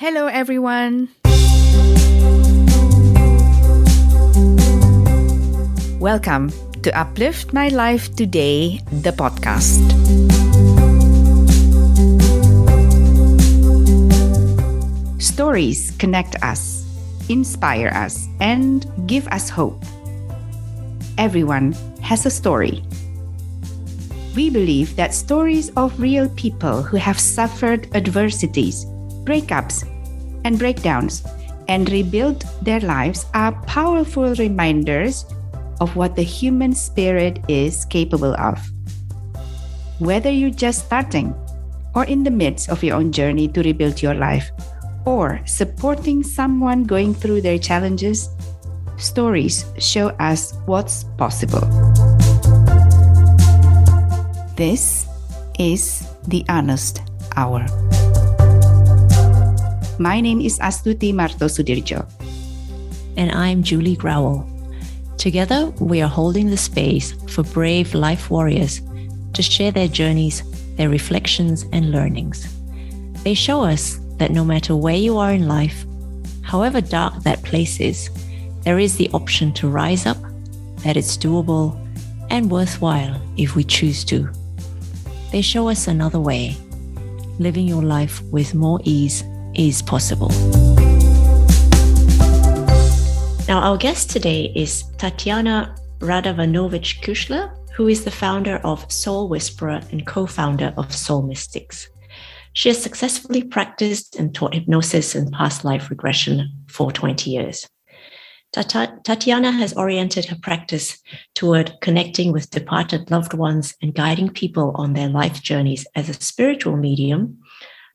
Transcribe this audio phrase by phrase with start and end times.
[0.00, 1.10] Hello, everyone.
[6.00, 6.48] Welcome
[6.80, 9.84] to Uplift My Life Today, the podcast.
[15.20, 16.82] Stories connect us,
[17.28, 19.84] inspire us, and give us hope.
[21.18, 22.82] Everyone has a story.
[24.34, 28.86] We believe that stories of real people who have suffered adversities,
[29.28, 29.89] breakups,
[30.44, 31.24] and breakdowns
[31.68, 35.24] and rebuild their lives are powerful reminders
[35.80, 38.60] of what the human spirit is capable of.
[39.98, 41.34] Whether you're just starting
[41.94, 44.50] or in the midst of your own journey to rebuild your life,
[45.04, 48.28] or supporting someone going through their challenges,
[48.96, 51.66] stories show us what's possible.
[54.56, 55.06] This
[55.58, 57.02] is the Honest
[57.36, 57.66] Hour.
[60.00, 62.08] My name is Astuti Marto Sudirjo.
[63.18, 64.48] And I'm Julie Growell.
[65.18, 68.80] Together, we are holding the space for brave life warriors
[69.34, 70.42] to share their journeys,
[70.76, 72.48] their reflections, and learnings.
[73.24, 75.84] They show us that no matter where you are in life,
[76.40, 78.08] however dark that place is,
[78.62, 80.16] there is the option to rise up,
[80.76, 81.78] that it's doable
[82.30, 84.30] and worthwhile if we choose to.
[85.30, 86.56] They show us another way.
[87.38, 89.24] Living your life with more ease
[89.60, 90.30] is possible.
[93.46, 99.82] Now, our guest today is Tatiana Radovanovich Kushler, who is the founder of Soul Whisperer
[99.90, 101.90] and co founder of Soul Mystics.
[102.54, 107.68] She has successfully practiced and taught hypnosis and past life regression for 20 years.
[108.52, 110.98] Tatiana has oriented her practice
[111.34, 116.14] toward connecting with departed loved ones and guiding people on their life journeys as a
[116.14, 117.39] spiritual medium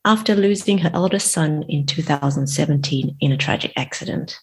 [0.05, 4.39] after losing her eldest son in 2017 in a tragic accident.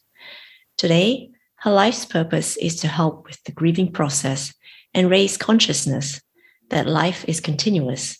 [0.77, 4.53] Today, her life's purpose is to help with the grieving process
[4.93, 6.21] and raise consciousness
[6.71, 8.19] that life is continuous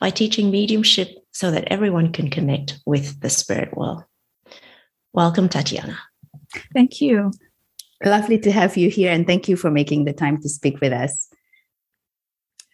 [0.00, 4.02] by teaching mediumship so that everyone can connect with the spirit world.
[5.12, 5.96] Welcome, Tatiana.
[6.74, 7.32] Thank you.
[8.04, 10.92] Lovely to have you here, and thank you for making the time to speak with
[10.92, 11.28] us.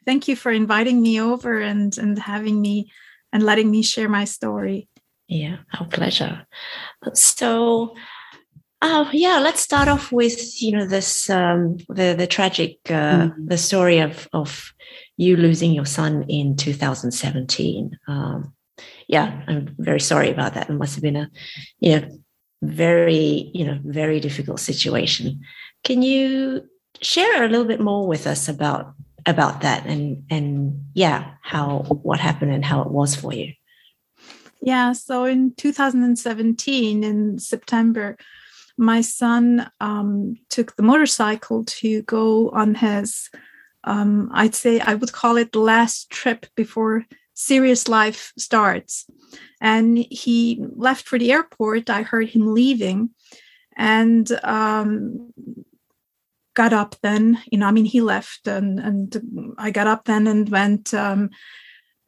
[0.07, 2.91] Thank you for inviting me over and, and having me
[3.37, 4.89] and letting me share my story.
[5.29, 6.47] Yeah, our pleasure.
[7.13, 7.95] So,
[8.81, 13.35] uh, yeah, let's start off with you know this um, the the tragic uh, mm.
[13.47, 14.73] the story of of
[15.19, 17.99] you losing your son in 2017.
[18.09, 18.55] Um,
[19.07, 20.71] yeah, I'm very sorry about that.
[20.71, 21.31] It must have been a
[21.79, 22.09] you know
[22.63, 25.43] very you know very difficult situation.
[25.85, 26.63] Can you
[27.03, 28.95] share a little bit more with us about
[29.27, 33.53] about that and and yeah how what happened and how it was for you?
[34.63, 38.17] Yeah, so in 2017 in September
[38.79, 43.31] my son um, took the motorcycle to go on his,
[43.85, 49.07] um, I'd say I would call it the last trip before serious life starts.
[49.61, 51.89] And he left for the airport.
[51.89, 53.11] I heard him leaving
[53.77, 55.33] and um,
[56.57, 57.41] got up then.
[57.53, 60.93] You know, I mean, he left and, and I got up then and went.
[60.93, 61.31] Um,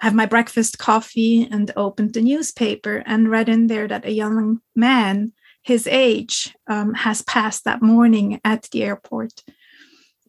[0.00, 4.60] have my breakfast coffee and opened the newspaper and read in there that a young
[4.76, 5.32] man
[5.62, 9.42] his age um, has passed that morning at the airport.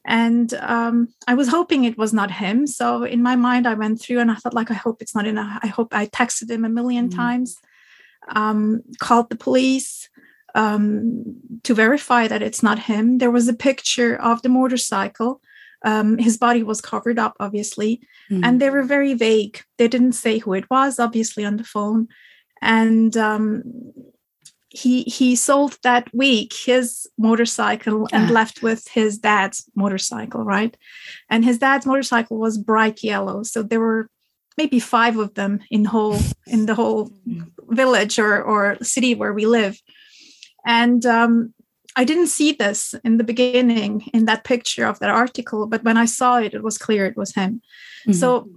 [0.06, 2.66] And um, I was hoping it was not him.
[2.66, 5.28] So in my mind, I went through and I thought, like, I hope it's not
[5.28, 5.38] in.
[5.38, 7.16] A, I hope I texted him a 1000000 mm.
[7.16, 7.58] times,
[8.36, 10.10] um, called the police
[10.56, 11.24] um,
[11.64, 13.18] to verify that it's not him.
[13.18, 15.42] There was a picture of the motorcycle.
[15.86, 18.44] Um, his body was covered up, obviously, mm.
[18.44, 19.62] and they were very vague.
[19.78, 22.08] They didn't say who it was, obviously, on the phone.
[22.62, 23.64] And um,
[24.70, 30.78] he he sold that week his motorcycle and left with his dad's motorcycle right
[31.30, 34.10] and his dad's motorcycle was bright yellow so there were
[34.58, 37.12] maybe five of them in whole in the whole
[37.70, 39.82] village or or city where we live
[40.78, 41.54] and um,
[41.96, 45.98] i didn't see this in the beginning in that picture of that article but when
[45.98, 47.62] i saw it it was clear it was him
[48.02, 48.14] mm-hmm.
[48.14, 48.48] so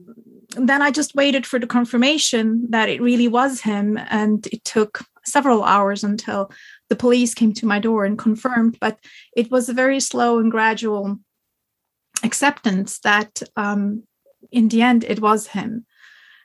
[0.57, 5.05] then i just waited for the confirmation that it really was him and it took
[5.25, 6.51] several hours until
[6.89, 8.77] the police came to my door and confirmed.
[8.81, 8.99] But
[9.37, 11.19] it was a very slow and gradual
[12.23, 14.05] acceptance that um,
[14.51, 15.87] in the end it was him.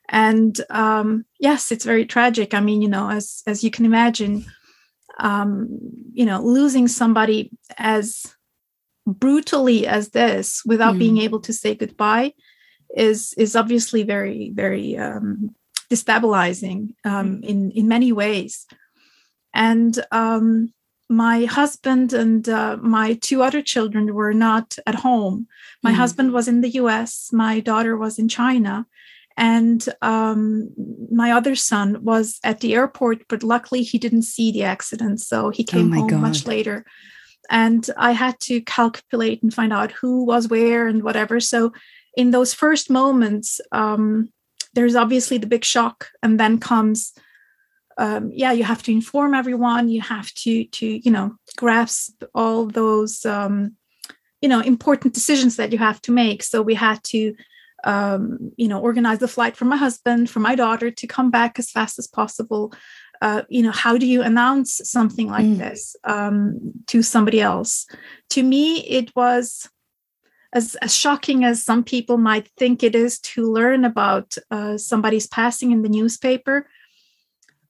[0.09, 2.53] And um, yes, it's very tragic.
[2.53, 4.45] I mean, you know, as as you can imagine,
[5.17, 5.67] um,
[6.13, 8.35] you know, losing somebody as
[9.05, 10.99] brutally as this without mm.
[10.99, 12.33] being able to say goodbye
[12.95, 15.55] is is obviously very very um,
[15.89, 18.65] destabilizing um, in in many ways.
[19.53, 20.73] And um,
[21.09, 25.47] my husband and uh, my two other children were not at home.
[25.81, 25.95] My mm.
[25.95, 27.29] husband was in the U.S.
[27.31, 28.85] My daughter was in China,
[29.37, 30.71] and um,
[31.11, 33.27] my other son was at the airport.
[33.29, 36.21] But luckily, he didn't see the accident, so he oh came oh home God.
[36.21, 36.83] much later.
[37.49, 41.39] And I had to calculate and find out who was where and whatever.
[41.39, 41.71] So
[42.17, 44.29] in those first moments, um,
[44.73, 47.13] there's obviously the big shock, and then comes,
[47.97, 49.87] um, yeah, you have to inform everyone.
[49.87, 53.75] You have to to you know grasp all those um,
[54.41, 56.41] you know important decisions that you have to make.
[56.41, 57.35] So we had to
[57.83, 61.59] um, you know organize the flight for my husband, for my daughter to come back
[61.59, 62.73] as fast as possible.
[63.21, 65.57] Uh, you know how do you announce something like mm.
[65.57, 67.87] this um, to somebody else
[68.29, 69.67] to me it was
[70.53, 75.27] as, as shocking as some people might think it is to learn about uh, somebody's
[75.27, 76.67] passing in the newspaper,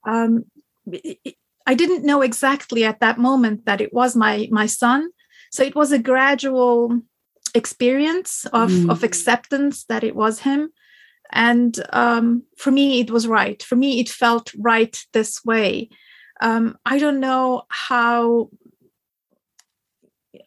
[0.06, 0.46] um,
[0.92, 5.10] it, I didn't know exactly at that moment that it was my my son.
[5.52, 7.02] So it was a gradual
[7.58, 8.90] experience of, mm.
[8.90, 10.70] of acceptance that it was him.
[11.32, 13.62] And um, for me, it was right.
[13.62, 15.90] For me, it felt right this way.
[16.40, 18.50] Um, I don't know how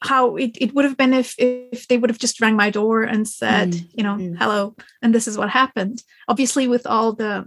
[0.03, 3.03] how it, it would have been if if they would have just rang my door
[3.03, 3.91] and said mm.
[3.93, 4.37] you know mm.
[4.39, 7.45] hello and this is what happened obviously with all the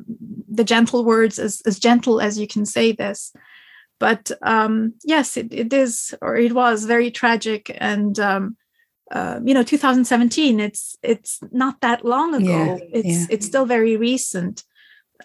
[0.50, 3.34] the gentle words as as gentle as you can say this
[4.00, 8.56] but um yes it, it is or it was very tragic and um
[9.14, 13.26] uh, you know 2017 it's it's not that long ago yeah, it's yeah.
[13.30, 14.64] it's still very recent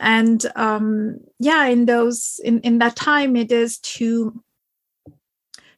[0.00, 4.42] and um yeah in those in in that time it is to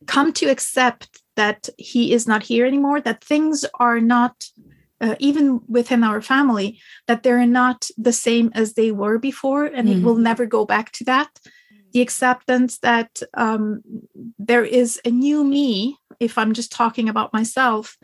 [0.06, 4.44] come to accept that he is not here anymore, that things are not,
[5.00, 9.88] uh, even within our family, that they're not the same as they were before, and
[9.88, 10.00] mm-hmm.
[10.00, 11.30] it will never go back to that.
[11.92, 13.82] The acceptance that um,
[14.38, 17.96] there is a new me, if I'm just talking about myself,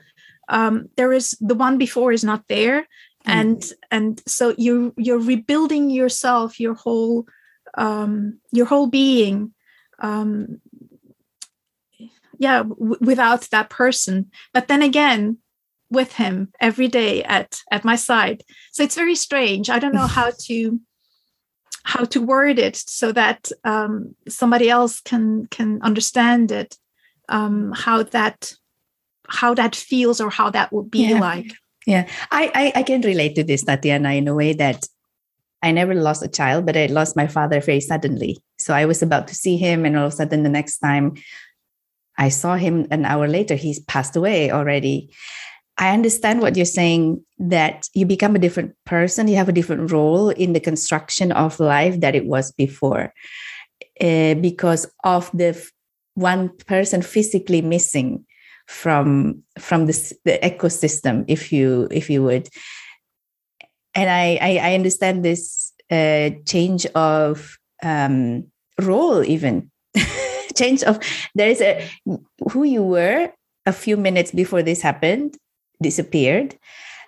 [0.49, 2.81] um, there is the one before is not there.
[2.81, 3.31] Mm-hmm.
[3.31, 7.27] And and so you you're rebuilding yourself, your whole
[7.77, 9.53] um, your whole being
[9.99, 10.61] um,
[12.39, 15.39] yeah w- without that person but then again
[15.91, 18.43] with him every day at at my side
[18.73, 20.81] so it's very strange i don't know how to
[21.85, 26.77] how to word it so that um, somebody else can can understand it
[27.29, 28.53] um, how that
[29.29, 31.19] how that feels or how that would be yeah.
[31.19, 31.53] like
[31.87, 34.87] yeah I, I i can relate to this tatiana in a way that
[35.63, 38.39] I never lost a child, but I lost my father very suddenly.
[38.59, 41.15] So I was about to see him, and all of a sudden, the next time
[42.19, 45.11] I saw him an hour later, he's passed away already.
[45.79, 49.91] I understand what you're saying that you become a different person, you have a different
[49.93, 53.13] role in the construction of life that it was before
[54.01, 55.53] uh, because of the
[56.17, 58.25] one person physically missing
[58.67, 62.49] from from this, the ecosystem if you if you would.
[63.95, 69.71] And i i, I understand this uh, change of um, role even.
[70.57, 70.99] Change of
[71.35, 71.87] there is a
[72.51, 73.31] who you were
[73.67, 75.37] a few minutes before this happened
[75.83, 76.57] disappeared.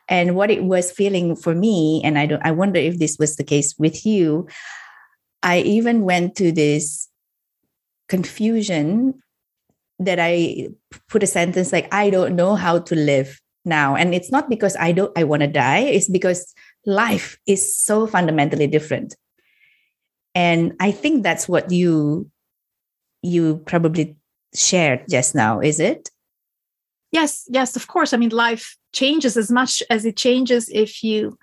[0.09, 3.37] And what it was feeling for me and i don't i wonder if this was
[3.37, 4.49] the case with you
[5.43, 7.08] i even went to this
[8.09, 9.15] confusion
[9.99, 10.69] that i
[11.09, 14.77] put a sentence like i don't know how to live now and it's not because
[14.77, 16.55] i don't i want to die it's because
[16.87, 19.17] life is so fundamentally different
[20.35, 22.31] and i think that's what you
[23.23, 24.17] you probably
[24.55, 26.11] shared just now, is it?
[27.11, 28.13] Yes, yes, of course.
[28.13, 31.39] I mean, life changes as much as it changes if you,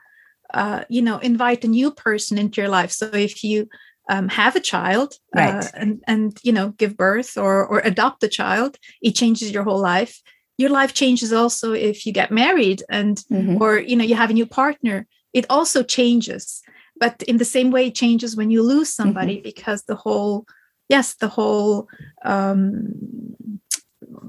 [0.54, 2.92] uh, you know, invite a new person into your life.
[2.92, 3.68] So if you
[4.10, 5.66] um, have a child uh, right.
[5.66, 9.64] uh, and and you know give birth or or adopt a child, it changes your
[9.64, 10.22] whole life.
[10.58, 13.62] Your life changes also if you get married and mm-hmm.
[13.62, 15.06] or you know you have a new partner.
[15.34, 16.62] It also changes,
[16.98, 19.44] but in the same way, it changes when you lose somebody mm-hmm.
[19.44, 20.46] because the whole
[20.88, 21.90] yes, the whole
[22.24, 22.94] um,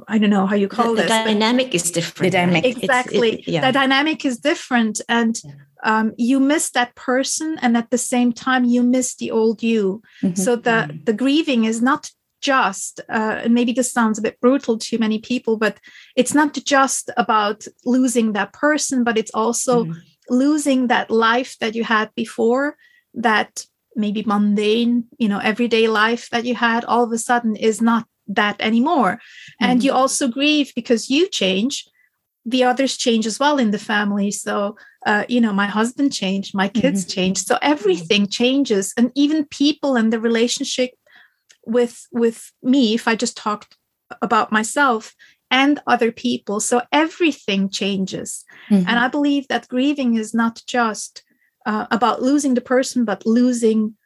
[0.08, 1.10] I don't know how you call the, this.
[1.10, 2.32] The dynamic is different.
[2.32, 3.40] The dynamic, exactly.
[3.40, 3.66] It, yeah.
[3.66, 5.52] The dynamic is different, and yeah.
[5.82, 10.02] Um, you miss that person, and at the same time, you miss the old you.
[10.22, 10.34] Mm-hmm.
[10.34, 11.04] So the mm-hmm.
[11.04, 15.18] the grieving is not just, uh, and maybe this sounds a bit brutal to many
[15.18, 15.78] people, but
[16.14, 19.98] it's not just about losing that person, but it's also mm-hmm.
[20.28, 22.76] losing that life that you had before
[23.14, 23.66] that
[23.96, 28.06] maybe mundane you know everyday life that you had all of a sudden is not
[28.28, 29.70] that anymore mm-hmm.
[29.70, 31.88] and you also grieve because you change
[32.48, 34.30] the others change as well in the family.
[34.30, 37.10] So uh, you know my husband changed my kids mm-hmm.
[37.10, 37.46] changed.
[37.46, 38.94] So everything changes.
[38.96, 40.90] And even people and the relationship
[41.66, 43.76] with with me if i just talked
[44.22, 45.14] about myself
[45.50, 48.44] and other people so everything changes.
[48.70, 48.88] Mm-hmm.
[48.88, 51.24] and i believe that grieving is not just
[51.66, 53.96] uh, about losing the person but losing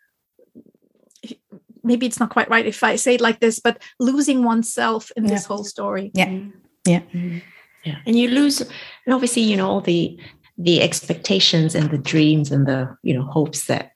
[1.83, 5.25] maybe it's not quite right if i say it like this but losing oneself in
[5.25, 5.31] yeah.
[5.31, 6.11] this whole story.
[6.15, 6.39] Yeah.
[6.87, 7.01] Yeah.
[7.01, 7.39] Mm-hmm.
[7.85, 7.99] Yeah.
[8.07, 10.19] And you lose and obviously you know all the
[10.59, 13.93] the expectations and the dreams and the you know hopes that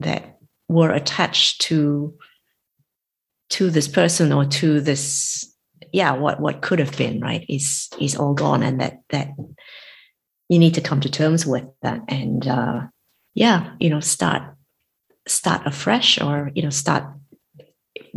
[0.00, 2.14] that were attached to
[3.50, 5.54] to this person or to this
[5.92, 8.62] yeah what what could have been right is is all gone.
[8.62, 9.28] And that that
[10.48, 12.80] you need to come to terms with that and uh
[13.34, 14.42] yeah you know start
[15.26, 17.04] start afresh or you know start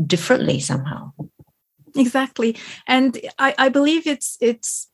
[0.05, 1.11] differently somehow.
[1.95, 2.55] Exactly.
[2.87, 4.87] And i i believe it's it's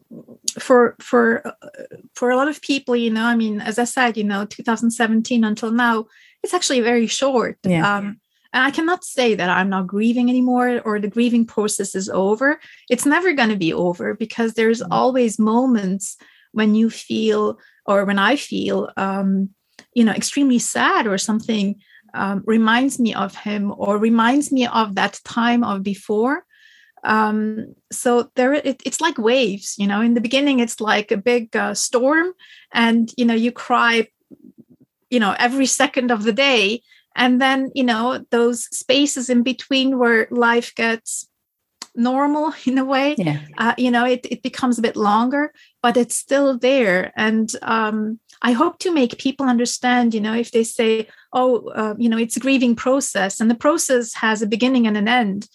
[0.60, 1.44] for for
[2.16, 5.44] for a lot of people you know i mean as i said you know 2017
[5.44, 6.06] until now
[6.44, 7.98] it's actually very short yeah.
[7.98, 8.20] um
[8.54, 12.60] and i cannot say that i'm not grieving anymore or the grieving process is over
[12.90, 14.94] it's never going to be over because there's mm-hmm.
[14.94, 16.18] always moments
[16.54, 19.50] when you feel or when i feel um
[19.94, 21.76] you know extremely sad or something
[22.14, 26.46] um, reminds me of him or reminds me of that time of before
[27.04, 30.02] um, so there it, it's like waves you know?
[30.02, 32.34] In the beginning it's like a big uh, storm
[32.74, 34.08] and you know you cry
[35.10, 36.82] you know every second of the day.
[37.16, 41.28] And then you know those spaces in between where life gets
[41.96, 43.40] normal in a way yeah.
[43.58, 45.52] uh, you know it, it becomes a bit longer
[45.82, 47.12] but it's still there.
[47.16, 51.96] And um, i hope to make people understand you know if they say oh uh,
[51.98, 55.50] you know it's a grieving process and the process has a beginning and an end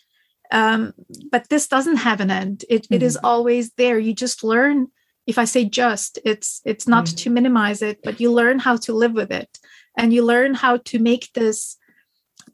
[0.52, 0.92] um,
[1.30, 2.94] but this doesn't have an end it, mm-hmm.
[2.94, 3.26] it is mm-hmm.
[3.26, 4.87] always there you just learn
[5.26, 7.16] if i say just it's it's not mm-hmm.
[7.16, 9.59] to minimize it but you learn how to live with it
[9.97, 11.76] and you learn how to make this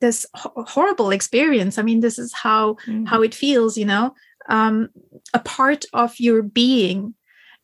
[0.01, 3.07] this horrible experience i mean this is how mm.
[3.07, 4.15] how it feels you know
[4.49, 4.89] um,
[5.35, 7.15] a part of your being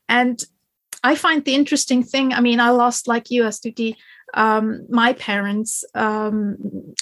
[0.08, 0.44] and
[1.02, 3.94] i find the interesting thing i mean i lost like you astuti
[4.34, 6.56] um, my parents um,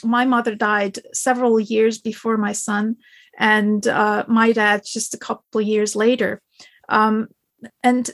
[0.05, 2.97] my mother died several years before my son
[3.39, 6.41] and uh, my dad just a couple years later
[6.89, 7.29] um,
[7.83, 8.11] and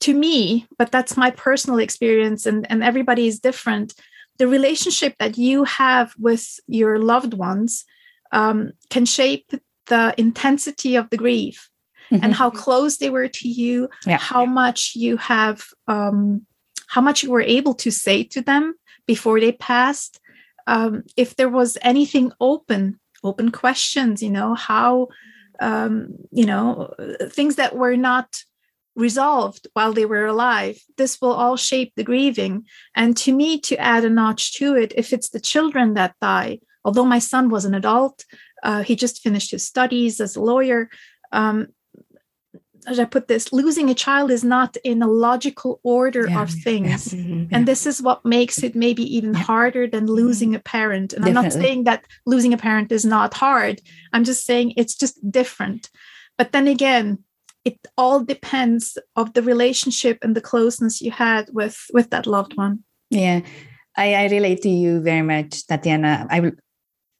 [0.00, 3.94] to me but that's my personal experience and, and everybody is different
[4.38, 7.84] the relationship that you have with your loved ones
[8.32, 9.50] um, can shape
[9.86, 11.68] the intensity of the grief
[12.10, 12.22] mm-hmm.
[12.22, 14.18] and how close they were to you yeah.
[14.18, 16.46] how much you have um,
[16.88, 18.74] how much you were able to say to them
[19.06, 20.20] before they passed
[20.66, 25.08] um, if there was anything open open questions you know how
[25.60, 26.92] um, you know
[27.30, 28.42] things that were not
[28.98, 30.76] resolved while they were alive.
[30.96, 32.66] This will all shape the grieving.
[32.94, 36.58] And to me, to add a notch to it, if it's the children that die,
[36.84, 38.24] although my son was an adult,
[38.64, 40.90] uh, he just finished his studies as a lawyer.
[41.30, 41.68] Um,
[42.88, 46.50] as I put this, losing a child is not in a logical order yeah, of
[46.50, 47.12] things.
[47.12, 47.48] Yeah, mm-hmm, yeah.
[47.52, 51.12] And this is what makes it maybe even harder than losing a parent.
[51.12, 51.28] And Definitely.
[51.28, 53.80] I'm not saying that losing a parent is not hard.
[54.12, 55.90] I'm just saying it's just different.
[56.36, 57.18] But then again,
[57.64, 62.56] it all depends of the relationship and the closeness you had with with that loved
[62.56, 63.40] one yeah
[63.96, 66.38] i, I relate to you very much tatiana i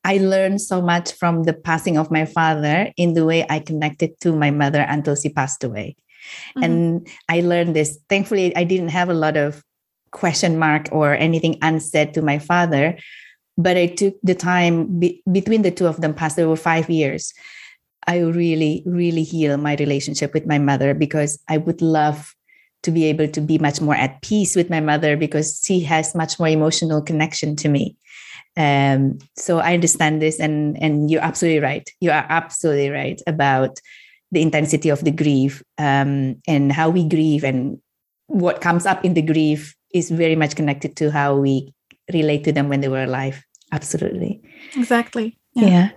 [0.05, 4.19] I learned so much from the passing of my father in the way I connected
[4.21, 5.97] to my mother until she passed away.
[6.57, 6.63] Mm-hmm.
[6.63, 7.99] And I learned this.
[8.09, 9.63] Thankfully, I didn't have a lot of
[10.11, 12.99] question mark or anything unsaid to my father,
[13.57, 17.33] but I took the time be- between the two of them passed over five years.
[18.07, 22.35] I really, really heal my relationship with my mother because I would love
[22.85, 26.15] to be able to be much more at peace with my mother because she has
[26.15, 27.97] much more emotional connection to me.
[28.59, 31.89] Um, so I understand this, and and you're absolutely right.
[32.01, 33.81] You are absolutely right about
[34.31, 37.79] the intensity of the grief um, and how we grieve, and
[38.27, 41.73] what comes up in the grief is very much connected to how we
[42.13, 43.43] relate to them when they were alive.
[43.73, 44.43] Absolutely.
[44.77, 45.39] Exactly.
[45.55, 45.67] yeah.
[45.67, 45.91] yeah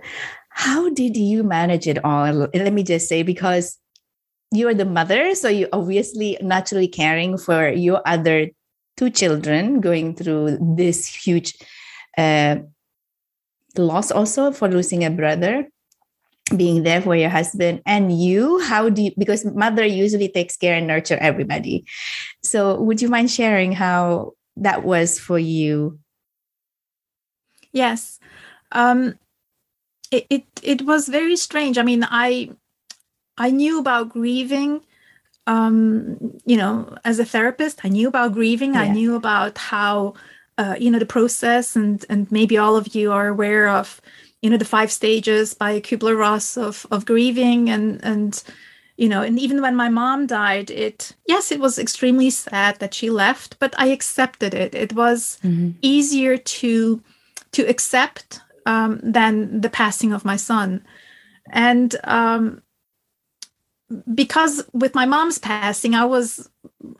[0.54, 2.48] how did you manage it all?
[2.54, 3.78] Let me just say, because
[4.50, 8.50] you're the mother, so you obviously naturally caring for your other
[8.98, 11.54] two children going through this huge
[12.18, 12.56] uh,
[13.76, 15.68] loss also for losing a brother
[16.56, 17.82] being there for your husband.
[17.86, 21.84] And you how do you because mother usually takes care and nurture everybody.
[22.42, 25.98] So would you mind sharing how that was for you?
[27.72, 28.18] Yes.
[28.72, 29.18] Um
[30.10, 31.78] it, it was very strange.
[31.78, 32.50] I mean i
[33.38, 34.82] i knew about grieving
[35.46, 38.74] um, you know, as a therapist, I knew about grieving.
[38.74, 38.82] Yeah.
[38.82, 40.14] I knew about how,
[40.58, 44.00] uh, you know, the process, and and maybe all of you are aware of,
[44.40, 48.42] you know, the five stages by Kubler Ross of of grieving, and and
[48.96, 52.94] you know, and even when my mom died, it yes, it was extremely sad that
[52.94, 54.74] she left, but I accepted it.
[54.74, 55.70] It was mm-hmm.
[55.80, 57.02] easier to
[57.52, 60.84] to accept um, than the passing of my son,
[61.50, 62.62] and um,
[64.14, 66.48] because with my mom's passing, I was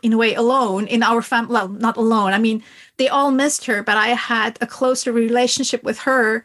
[0.03, 1.53] in a way alone in our family.
[1.53, 2.33] Well, not alone.
[2.33, 2.63] I mean,
[2.97, 6.45] they all missed her, but I had a closer relationship with her.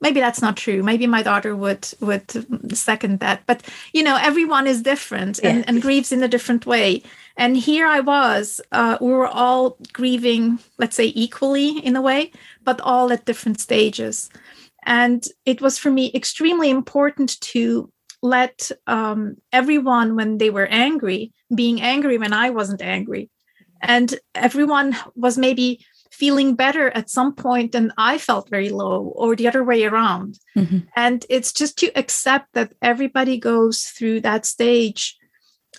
[0.00, 0.82] Maybe that's not true.
[0.82, 3.42] Maybe my daughter would would second that.
[3.46, 5.64] But you know, everyone is different and, yeah.
[5.66, 7.02] and grieves in a different way.
[7.36, 8.60] And here I was.
[8.72, 12.30] Uh, we were all grieving, let's say, equally in a way,
[12.64, 14.28] but all at different stages.
[14.84, 17.90] And it was for me extremely important to
[18.26, 23.30] let um, everyone when they were angry being angry when i wasn't angry.
[23.82, 29.36] And everyone was maybe feeling better at some point and i felt very low or
[29.36, 30.38] the other way around.
[30.56, 30.78] Mm-hmm.
[30.96, 35.16] and it's just to accept that everybody goes through that stage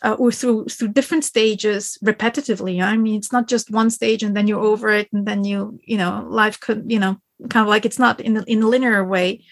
[0.04, 2.76] uh, or through through different stages repetitively.
[2.84, 5.80] I mean it's not just one stage and then you're over it and then you
[5.84, 7.14] you know life could you know
[7.50, 9.44] kind of like it's not in, in a linear way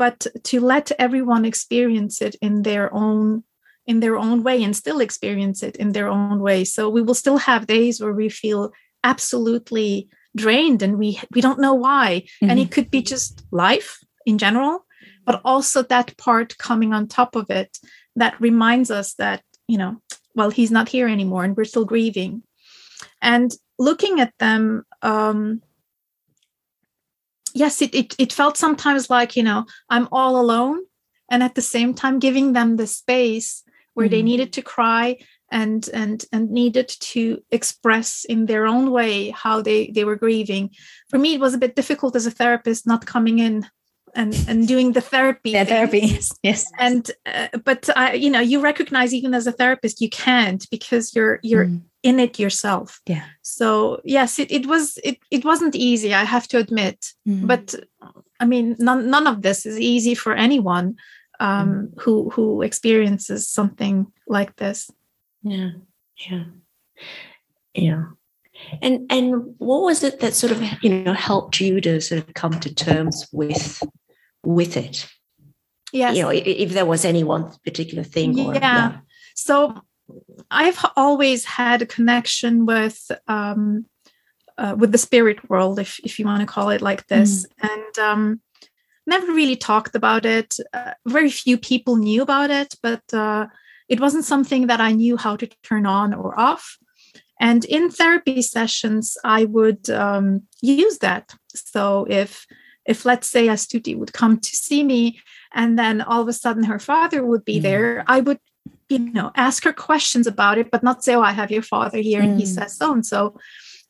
[0.00, 3.44] but to let everyone experience it in their own
[3.86, 6.64] in their own way and still experience it in their own way.
[6.64, 8.72] So we will still have days where we feel
[9.04, 12.08] absolutely drained and we we don't know why.
[12.22, 12.50] Mm-hmm.
[12.50, 14.86] and it could be just life in general
[15.26, 17.78] but also that part coming on top of it
[18.16, 20.00] that reminds us that you know
[20.34, 22.42] well he's not here anymore and we're still grieving.
[23.20, 25.60] And looking at them um
[27.54, 30.84] yes, it, it it felt sometimes like you know I'm all alone,
[31.30, 33.62] and at the same time giving them the space
[33.94, 34.12] where mm-hmm.
[34.12, 35.18] they needed to cry
[35.50, 40.70] and and and needed to express in their own way how they they were grieving.
[41.08, 43.66] For me, it was a bit difficult as a therapist not coming in
[44.14, 48.60] and and doing the therapy the therapy yes and uh, but I, you know you
[48.60, 53.24] recognize even as a therapist you can't because you're you're mm in it yourself yeah
[53.42, 57.46] so yes it, it was it, it wasn't easy i have to admit mm-hmm.
[57.46, 57.74] but
[58.40, 60.96] i mean none, none of this is easy for anyone
[61.40, 62.00] um, mm-hmm.
[62.00, 64.90] who who experiences something like this
[65.42, 65.70] yeah
[66.16, 66.44] yeah
[67.74, 68.04] yeah
[68.82, 72.34] and and what was it that sort of you know helped you to sort of
[72.34, 73.82] come to terms with
[74.44, 75.08] with it
[75.92, 78.60] yes you know if, if there was any one particular thing or, yeah.
[78.60, 78.98] yeah.
[79.34, 79.82] so
[80.50, 83.86] I've always had a connection with um,
[84.58, 87.70] uh, with the spirit world, if if you want to call it like this, mm.
[87.70, 88.40] and um,
[89.06, 90.56] never really talked about it.
[90.72, 93.46] Uh, very few people knew about it, but uh,
[93.88, 96.78] it wasn't something that I knew how to turn on or off.
[97.40, 101.34] And in therapy sessions, I would um, use that.
[101.54, 102.46] So if
[102.86, 105.20] if let's say Astuti would come to see me,
[105.54, 107.62] and then all of a sudden her father would be mm.
[107.62, 108.38] there, I would
[108.90, 111.98] you know ask her questions about it but not say oh i have your father
[111.98, 112.24] here mm.
[112.24, 112.54] and he mm.
[112.54, 113.36] says so and so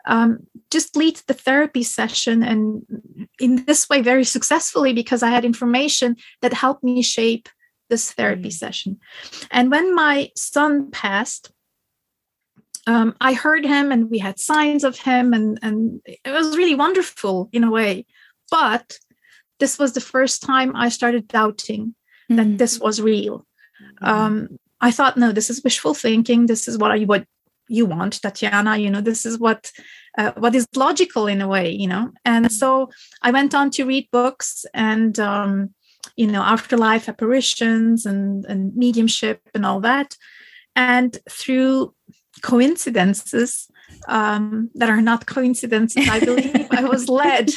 [0.07, 2.83] um, just lead the therapy session and
[3.39, 7.49] in this way very successfully because i had information that helped me shape
[7.89, 8.53] this therapy mm.
[8.53, 8.99] session
[9.51, 11.51] and when my son passed
[12.87, 16.75] um, i heard him and we had signs of him and, and it was really
[16.75, 18.07] wonderful in a way
[18.51, 18.99] but
[19.59, 21.95] this was the first time i started doubting
[22.31, 22.37] mm.
[22.37, 23.47] that this was real
[24.03, 24.09] mm.
[24.09, 26.47] um, I thought, no, this is wishful thinking.
[26.47, 27.27] This is what you what
[27.69, 28.77] you want, Tatiana.
[28.79, 29.71] You know, this is what
[30.19, 31.71] uh, what is logical in a way.
[31.71, 32.55] You know, and mm-hmm.
[32.55, 32.91] so
[33.23, 35.75] I went on to read books and um,
[36.17, 40.17] you know afterlife apparitions and and mediumship and all that,
[40.75, 41.95] and through
[42.43, 43.69] coincidences
[44.09, 47.51] um, that are not coincidences, I believe I was led,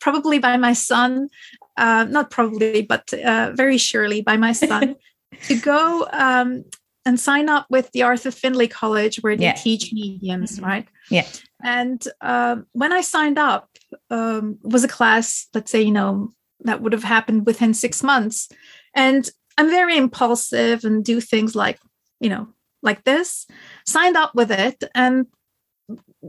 [0.00, 1.28] probably by my son,
[1.76, 4.96] uh, not probably, but uh, very surely by my son
[5.44, 6.64] to go um,
[7.06, 9.54] and sign up with the Arthur Findlay College where they yeah.
[9.54, 10.66] teach mediums, mm-hmm.
[10.66, 10.88] right?
[11.10, 11.26] Yeah.
[11.62, 13.68] And um, when I signed up,
[14.10, 18.48] um, was a class, let's say, you know, that would have happened within six months.
[18.94, 21.78] And I'm very impulsive and do things like,
[22.20, 22.48] you know,
[22.82, 23.46] like this,
[23.86, 24.82] signed up with it.
[24.94, 25.26] And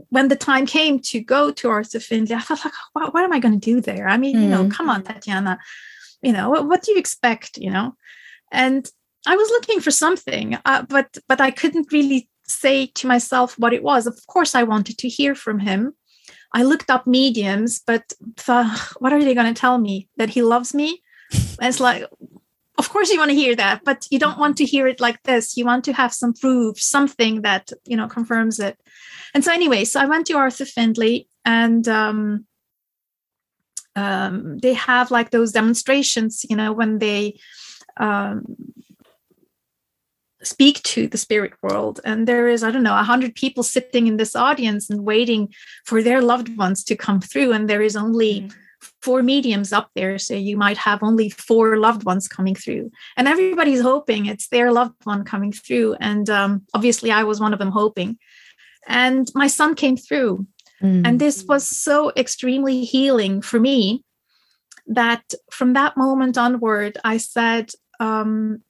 [0.08, 3.32] when the time came to go to Arthur Findlay, I thought, like, what, what am
[3.32, 4.08] I going to do there?
[4.08, 4.42] I mean, mm.
[4.42, 4.72] you know, mm.
[4.72, 5.58] come on, Tatiana,
[6.22, 7.94] you know, what, what do you expect, you know?
[8.52, 8.88] And
[9.26, 13.72] I was looking for something, uh, but but I couldn't really say to myself what
[13.72, 14.06] it was.
[14.06, 15.94] Of course, I wanted to hear from him.
[16.54, 20.08] I looked up mediums, but thought, what are they going to tell me?
[20.18, 21.02] That he loves me?
[21.32, 22.04] And it's like,
[22.78, 25.22] of course you want to hear that but you don't want to hear it like
[25.22, 28.78] this you want to have some proof something that you know confirms it
[29.34, 32.46] and so anyway so i went to arthur findlay and um,
[33.94, 37.38] um, they have like those demonstrations you know when they
[37.98, 38.44] um,
[40.42, 42.00] speak to the spirit world.
[42.04, 45.52] And there is i don't know a hundred people sitting in this audience and waiting
[45.84, 47.52] for their loved ones to come through.
[47.52, 48.58] And there is only mm-hmm.
[49.02, 50.18] four mediums up there.
[50.18, 52.90] So you might have only four loved ones coming through.
[53.16, 55.96] And everybody's hoping it's their loved one coming through.
[56.00, 58.18] And um, obviously i was one of them hoping.
[58.88, 60.46] And my son came through.
[60.82, 61.06] Mm.
[61.06, 64.02] and this was so extremely healing for me
[64.88, 68.62] that from that moment onward i said um,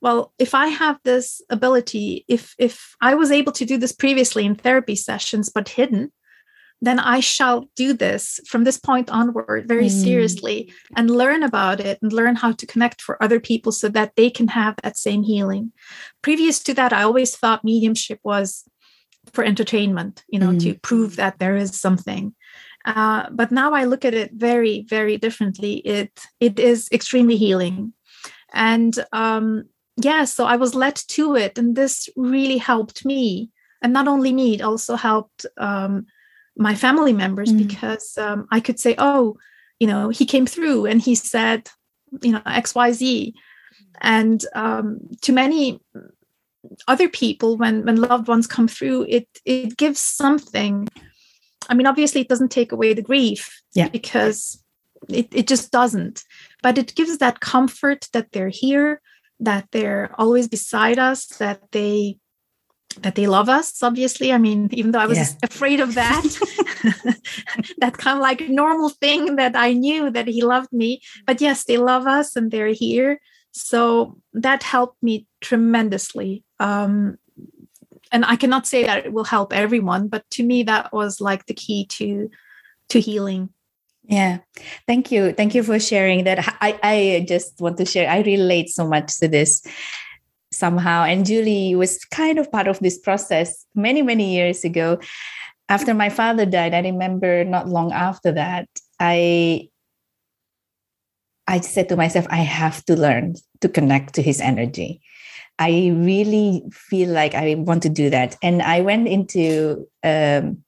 [0.00, 4.44] well if i have this ability if if i was able to do this previously
[4.44, 6.12] in therapy sessions but hidden
[6.82, 10.02] then I shall do this from this point onward very mm.
[10.04, 14.12] seriously and learn about it and learn how to connect for other people so that
[14.16, 15.72] they can have that same healing.
[16.22, 18.64] Previous to that, I always thought mediumship was
[19.32, 20.60] for entertainment, you know, mm.
[20.60, 22.34] to prove that there is something.
[22.84, 25.78] Uh, but now I look at it very, very differently.
[25.78, 27.92] It it is extremely healing,
[28.56, 29.64] and um,
[29.96, 33.50] yeah, so I was led to it, and this really helped me,
[33.82, 36.06] and not only me, it also helped um,
[36.56, 37.68] my family members mm.
[37.68, 39.36] because um, I could say, oh,
[39.78, 41.68] you know, he came through and he said,
[42.22, 43.34] you know, X, Y, Z.
[44.00, 45.80] And um, to many
[46.88, 50.88] other people, when when loved ones come through, it it gives something.
[51.68, 54.62] I mean, obviously, it doesn't take away the grief, yeah, because
[55.08, 56.24] it it just doesn't.
[56.66, 59.00] But it gives that comfort that they're here,
[59.38, 62.18] that they're always beside us, that they
[63.02, 64.32] that they love us obviously.
[64.32, 65.28] I mean even though i was yeah.
[65.44, 66.24] afraid of that
[67.78, 71.00] that kind of like normal thing that i knew that he loved me.
[71.24, 73.20] But yes they love us and they're here.
[73.52, 76.42] So that helped me tremendously.
[76.58, 77.16] Um,
[78.10, 81.46] and i cannot say that it will help everyone but to me that was like
[81.46, 82.28] the key to
[82.88, 83.50] to healing
[84.08, 84.38] yeah
[84.86, 88.68] thank you thank you for sharing that i i just want to share i relate
[88.68, 89.62] so much to this
[90.56, 91.04] somehow.
[91.04, 94.98] And Julie was kind of part of this process many, many years ago.
[95.68, 99.68] After my father died, I remember not long after that, I
[101.48, 105.00] I said to myself, I have to learn to connect to his energy.
[105.60, 108.36] I really feel like I want to do that.
[108.42, 110.64] And I went into um,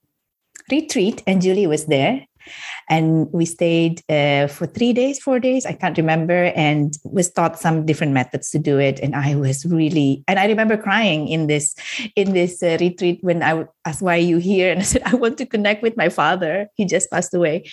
[0.70, 2.27] retreat, and Julie was there
[2.88, 7.58] and we stayed uh, for three days four days i can't remember and was taught
[7.58, 9.00] some different methods to do it.
[9.00, 11.74] And i was really and i remember crying in this
[12.16, 14.70] in this uh, retreat when i asked why you here?
[14.72, 16.68] And i said i want to connect with my father.
[16.74, 17.70] He just passed away.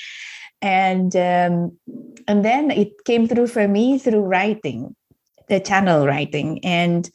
[0.61, 1.77] And um,
[2.27, 4.95] and then it came through for me through writing
[5.47, 6.63] the channel writing.
[6.63, 7.09] And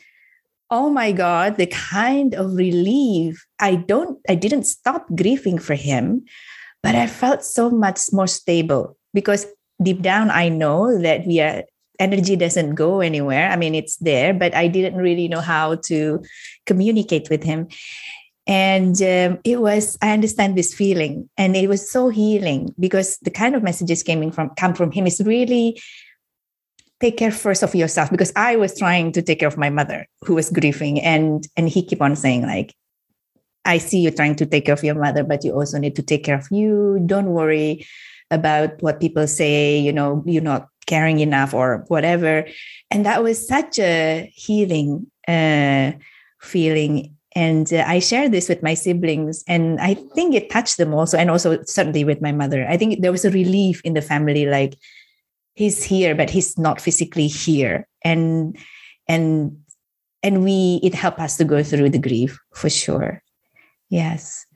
[0.70, 6.24] oh my god the kind of relief i don't i didn't stop grieving for him
[6.82, 9.46] but I felt so much more stable because
[9.82, 11.64] deep down I know that we are
[12.00, 13.50] energy doesn't go anywhere.
[13.50, 16.22] I mean, it's there, but I didn't really know how to
[16.66, 17.68] communicate with him.
[18.46, 23.30] And um, it was, I understand this feeling, and it was so healing because the
[23.30, 25.80] kind of messages coming from come from him is really
[27.00, 30.06] take care first of yourself because I was trying to take care of my mother
[30.24, 32.74] who was grieving, and and he keep on saying like,
[33.64, 36.02] I see you trying to take care of your mother, but you also need to
[36.02, 37.02] take care of you.
[37.06, 37.86] Don't worry
[38.30, 42.46] about what people say, you know, you're not caring enough or whatever.
[42.90, 45.92] And that was such a healing uh,
[46.40, 47.14] feeling.
[47.36, 51.16] And uh, I shared this with my siblings, and I think it touched them also,
[51.16, 52.66] and also certainly with my mother.
[52.68, 54.74] I think there was a relief in the family, like
[55.54, 58.58] he's here, but he's not physically here, and
[59.06, 59.56] and
[60.24, 63.22] and we it helped us to go through the grief for sure.
[63.90, 64.46] Yes.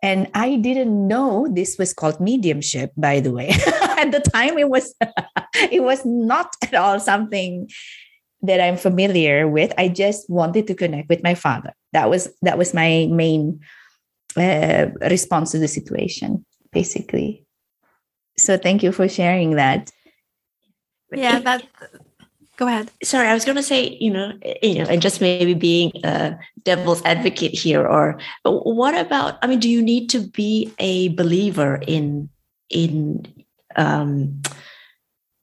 [0.00, 3.48] And I didn't know this was called mediumship, by the way.
[3.98, 4.94] at the time it was
[5.70, 7.68] it was not at all something
[8.42, 9.72] that I'm familiar with.
[9.76, 11.72] I just wanted to connect with my father.
[11.92, 13.60] That was that was my main
[14.36, 17.44] uh, response to the situation, basically.
[18.38, 19.90] So thank you for sharing that.
[21.10, 21.66] Yeah, that
[22.56, 25.54] go ahead sorry i was going to say you know you know and just maybe
[25.54, 30.20] being a devil's advocate here or but what about i mean do you need to
[30.20, 32.28] be a believer in
[32.70, 33.26] in
[33.76, 34.42] um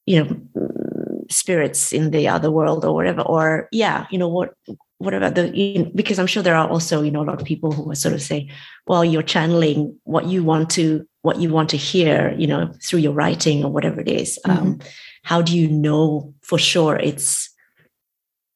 [0.06, 0.88] you know
[1.30, 4.54] spirits in the other world or whatever or yeah you know what
[4.98, 7.40] what about the you know, because i'm sure there are also you know a lot
[7.40, 8.50] of people who are sort of say
[8.88, 13.00] well you're channeling what you want to what you want to hear you know through
[13.00, 14.38] your writing or whatever it is.
[14.46, 14.62] Mm-hmm.
[14.62, 14.80] Um,
[15.24, 17.50] how do you know for sure it's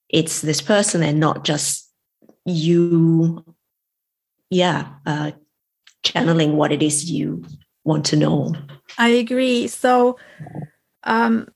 [0.09, 1.91] it's this person and not just
[2.45, 3.43] you
[4.49, 5.31] yeah uh,
[6.03, 7.43] channeling what it is you
[7.83, 8.53] want to know?
[8.97, 9.67] I agree.
[9.67, 10.17] So
[11.03, 11.47] um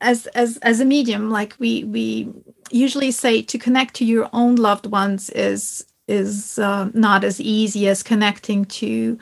[0.00, 2.32] as as as a medium like we we
[2.70, 7.86] usually say to connect to your own loved ones is is uh, not as easy
[7.86, 9.18] as connecting to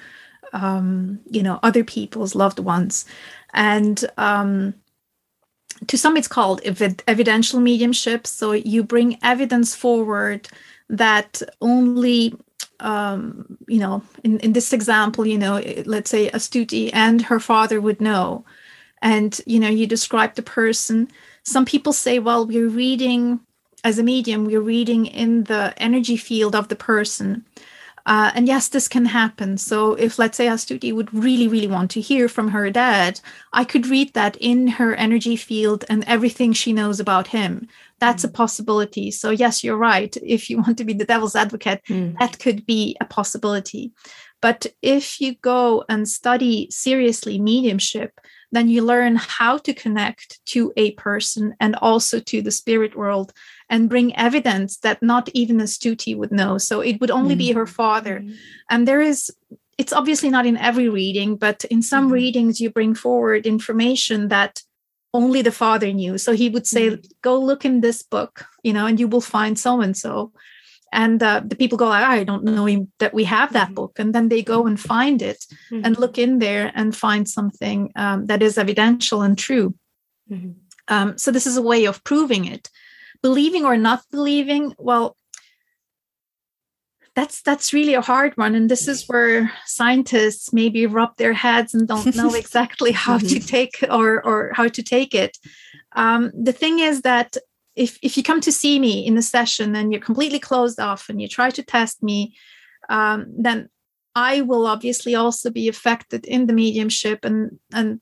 [0.53, 3.05] um, you know other people's loved ones.
[3.53, 4.75] And um,
[5.87, 8.27] to some it's called ev- evidential mediumship.
[8.27, 10.49] So you bring evidence forward
[10.89, 12.35] that only
[12.81, 17.81] um, you know in, in this example you know let's say astuti and her father
[17.81, 18.45] would know.
[19.03, 21.09] And you know you describe the person.
[21.43, 23.41] Some people say well we're reading
[23.85, 27.45] as a medium we're reading in the energy field of the person
[28.07, 29.59] uh, and yes, this can happen.
[29.59, 33.21] So if, let's say, Astuti would really, really want to hear from her dad,
[33.53, 37.67] I could read that in her energy field and everything she knows about him.
[37.99, 38.29] That's mm.
[38.29, 39.11] a possibility.
[39.11, 40.17] So yes, you're right.
[40.23, 42.17] If you want to be the devil's advocate, mm.
[42.21, 43.93] that could be a possibility.
[44.41, 48.21] But if you go and study seriously mediumship,
[48.53, 53.33] then you learn how to connect to a person and also to the spirit world
[53.69, 56.59] and bring evidence that not even Astuti would know.
[56.59, 58.21] So it would only mm be her father.
[58.21, 58.35] mm
[58.71, 59.31] And there is,
[59.79, 64.29] it's obviously not in every reading, but in some mm readings, you bring forward information
[64.29, 64.63] that
[65.13, 66.19] only the father knew.
[66.19, 69.59] So he would say, go look in this book, you know, and you will find
[69.59, 70.33] so and so.
[70.93, 73.75] And uh, the people go, I don't know that we have that mm-hmm.
[73.75, 73.99] book.
[73.99, 75.85] And then they go and find it mm-hmm.
[75.85, 79.75] and look in there and find something um, that is evidential and true.
[80.31, 80.53] Mm-hmm.
[80.89, 82.71] Um, so this is a way of proving it
[83.27, 85.17] believing or not believing well
[87.17, 91.75] that's that's really a hard one and this is where scientists maybe rub their heads
[91.75, 93.55] and don't know exactly how to mm-hmm.
[93.57, 95.37] take or or how to take it
[96.03, 97.37] um, the thing is that
[97.75, 101.09] if if you come to see me in a session and you're completely closed off
[101.09, 102.37] and you try to test me
[102.91, 103.69] um, then
[104.15, 107.99] i will obviously also be affected in the mediumship and and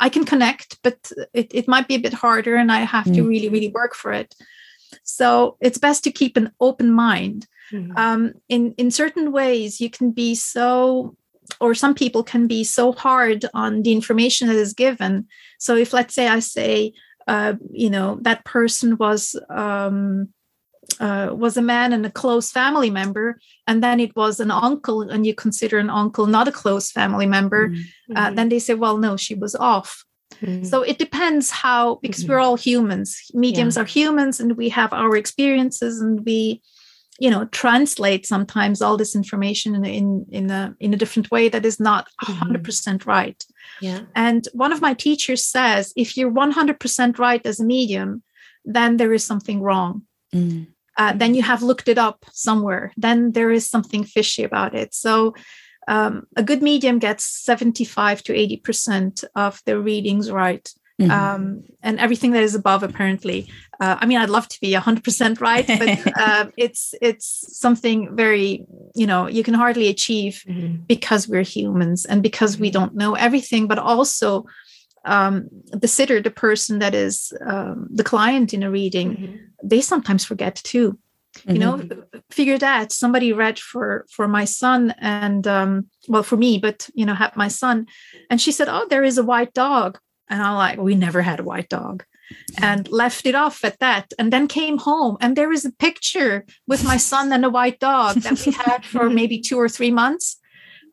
[0.00, 0.98] i can connect but
[1.34, 3.14] it, it might be a bit harder and i have mm.
[3.14, 4.34] to really really work for it
[5.02, 7.46] so it's best to keep an open mind.
[7.72, 7.96] Mm-hmm.
[7.96, 11.16] Um, in in certain ways, you can be so,
[11.60, 15.26] or some people can be so hard on the information that is given.
[15.58, 16.92] So if let's say I say,
[17.26, 19.36] uh, you know, that person was.
[19.48, 20.28] Um,
[21.00, 25.00] uh, was a man and a close family member, and then it was an uncle,
[25.00, 28.16] and you consider an uncle not a close family member, mm-hmm.
[28.16, 30.04] uh, then they say, well, no, she was off.
[30.44, 30.64] Mm-hmm.
[30.64, 32.32] So it depends how, because mm-hmm.
[32.32, 33.30] we're all humans.
[33.32, 33.82] Mediums yeah.
[33.82, 36.62] are humans and we have our experiences and we,
[37.18, 41.48] you know, translate sometimes all this information in, in, in, a, in a different way
[41.48, 43.08] that is not 100% mm-hmm.
[43.08, 43.44] right.
[43.80, 44.00] Yeah.
[44.14, 48.22] And one of my teachers says if you're 100% right as a medium,
[48.64, 50.02] then there is something wrong.
[50.34, 50.68] Mm.
[50.96, 52.92] Uh, then you have looked it up somewhere.
[52.96, 54.94] Then there is something fishy about it.
[54.94, 55.34] So
[55.88, 60.68] um, a good medium gets 75 to 80% of their readings right.
[61.00, 61.10] Mm-hmm.
[61.10, 63.48] Um, and everything that is above apparently
[63.80, 68.64] uh, i mean i'd love to be 100% right but uh, it's it's something very
[68.94, 70.82] you know you can hardly achieve mm-hmm.
[70.86, 72.74] because we're humans and because we mm-hmm.
[72.74, 74.46] don't know everything but also
[75.04, 79.36] um, the sitter the person that is um, the client in a reading mm-hmm.
[79.64, 80.96] they sometimes forget too
[81.46, 82.18] you know mm-hmm.
[82.30, 87.04] figure that somebody read for for my son and um well for me but you
[87.04, 87.86] know have my son.
[88.30, 89.98] And she said oh there is a white dog.
[90.28, 92.04] And i'm like we never had a white dog.
[92.58, 95.18] And left it off at that and then came home.
[95.20, 98.84] And there is a picture with my son and a white dog that we had
[98.92, 100.40] for maybe two or three months.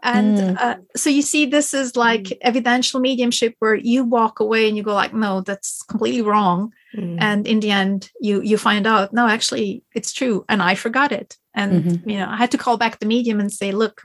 [0.04, 0.58] And mm.
[0.60, 2.38] uh, so you see this is like mm.
[2.41, 7.17] evidential mediumship where you walk away and you go like no that's completely wrong mm.
[7.19, 11.12] and in the end you you find out no actually it's true and i forgot
[11.12, 12.10] it and mm-hmm.
[12.10, 14.04] you know i had to call back the medium and say look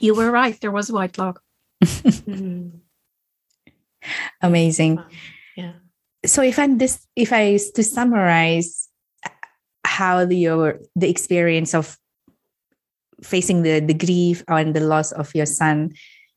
[0.00, 1.38] you were right there was a white log
[1.84, 2.68] mm-hmm.
[4.42, 5.02] amazing
[5.56, 5.72] yeah
[6.24, 8.88] so if i this if i to summarize
[9.84, 11.98] how the your the experience of
[13.22, 15.92] facing the the grief and the loss of your son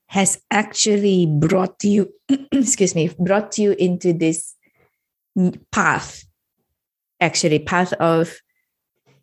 [0.07, 2.07] has actually brought you
[2.51, 4.55] excuse me brought you into this
[5.71, 6.23] path
[7.19, 8.35] actually path of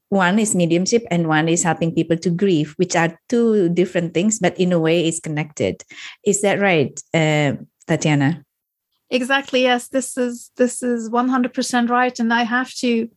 [0.08, 4.38] one is mediumship and one is helping people to grieve which are two different things
[4.38, 5.82] but in a way is connected
[6.24, 7.52] is that right uh,
[7.88, 8.44] tatiana
[9.10, 13.08] exactly yes this is this is 100% right and i have to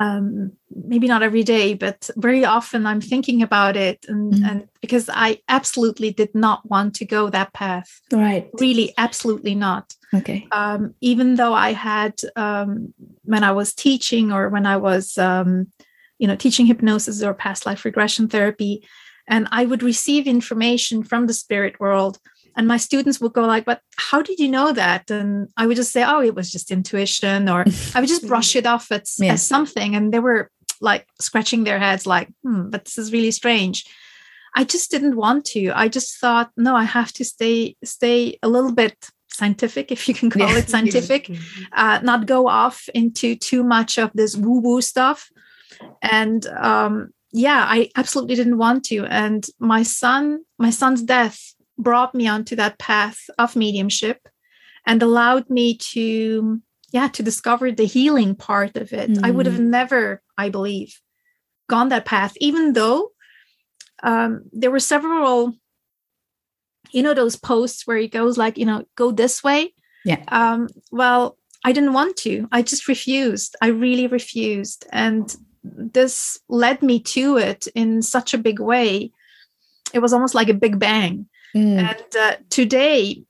[0.00, 4.44] um, maybe not every day, but very often I'm thinking about it, and mm.
[4.44, 8.00] and because I absolutely did not want to go that path.
[8.12, 8.50] Right.
[8.58, 9.94] Really, absolutely not.
[10.14, 10.46] Okay.
[10.52, 15.72] Um, even though I had um, when I was teaching or when I was um,
[16.18, 18.86] you know teaching hypnosis or past life regression therapy,
[19.26, 22.18] and I would receive information from the spirit world
[22.56, 25.76] and my students would go like but how did you know that and i would
[25.76, 29.16] just say oh it was just intuition or i would just brush it off as,
[29.18, 29.32] yeah.
[29.32, 30.50] as something and they were
[30.80, 33.84] like scratching their heads like hmm but this is really strange
[34.54, 38.48] i just didn't want to i just thought no i have to stay stay a
[38.48, 40.58] little bit scientific if you can call yeah.
[40.58, 41.30] it scientific
[41.72, 45.30] uh, not go off into too much of this woo woo stuff
[46.02, 52.14] and um yeah i absolutely didn't want to and my son my son's death brought
[52.14, 54.28] me onto that path of mediumship
[54.86, 56.60] and allowed me to
[56.92, 59.20] yeah to discover the healing part of it mm.
[59.24, 59.66] i would have mm.
[59.66, 61.00] never i believe
[61.68, 63.10] gone that path even though
[64.02, 65.54] um, there were several
[66.94, 69.74] you know those posts where he goes like you know go this way?
[70.04, 70.22] Yeah.
[70.28, 72.46] Um, well i didn't want to.
[72.52, 73.56] I just refused.
[73.62, 74.86] I really refused.
[74.92, 79.12] And this led me to it in such a big way.
[79.92, 81.26] It was almost like a big bang.
[81.56, 81.78] Mm.
[81.78, 83.24] And uh, today,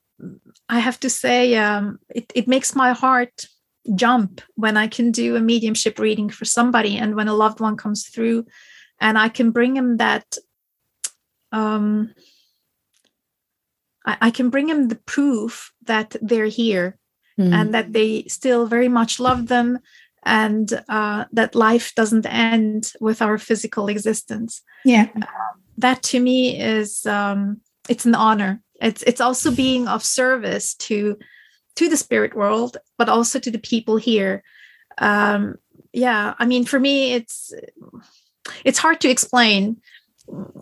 [0.68, 3.46] I have to say, um, it, it makes my heart
[3.94, 7.76] jump when I can do a mediumship reading for somebody and when a loved one
[7.76, 8.46] comes through
[9.00, 10.38] and I can bring him that.
[11.52, 12.12] Um,
[14.04, 16.98] I, I can bring them the proof that they're here
[17.38, 17.52] mm.
[17.52, 19.78] and that they still very much love them
[20.24, 24.62] and uh, that life doesn't end with our physical existence.
[24.84, 25.08] Yeah.
[25.20, 25.26] Uh,
[25.78, 31.16] that to me is um, it's an honor it's it's also being of service to
[31.76, 34.42] to the spirit world but also to the people here
[34.98, 35.56] um
[35.92, 37.52] yeah i mean for me it's
[38.64, 39.76] it's hard to explain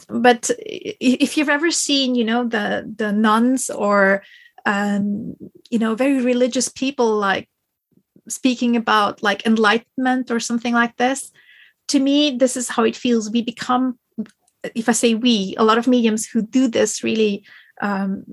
[0.09, 4.23] but if you've ever seen you know the the nuns or
[4.67, 5.35] um
[5.71, 7.49] you know very religious people like
[8.29, 11.31] speaking about like enlightenment or something like this
[11.89, 13.31] to me this is how it feels.
[13.31, 13.99] We become
[14.75, 17.45] if I say we, a lot of mediums who do this really
[17.81, 18.25] um,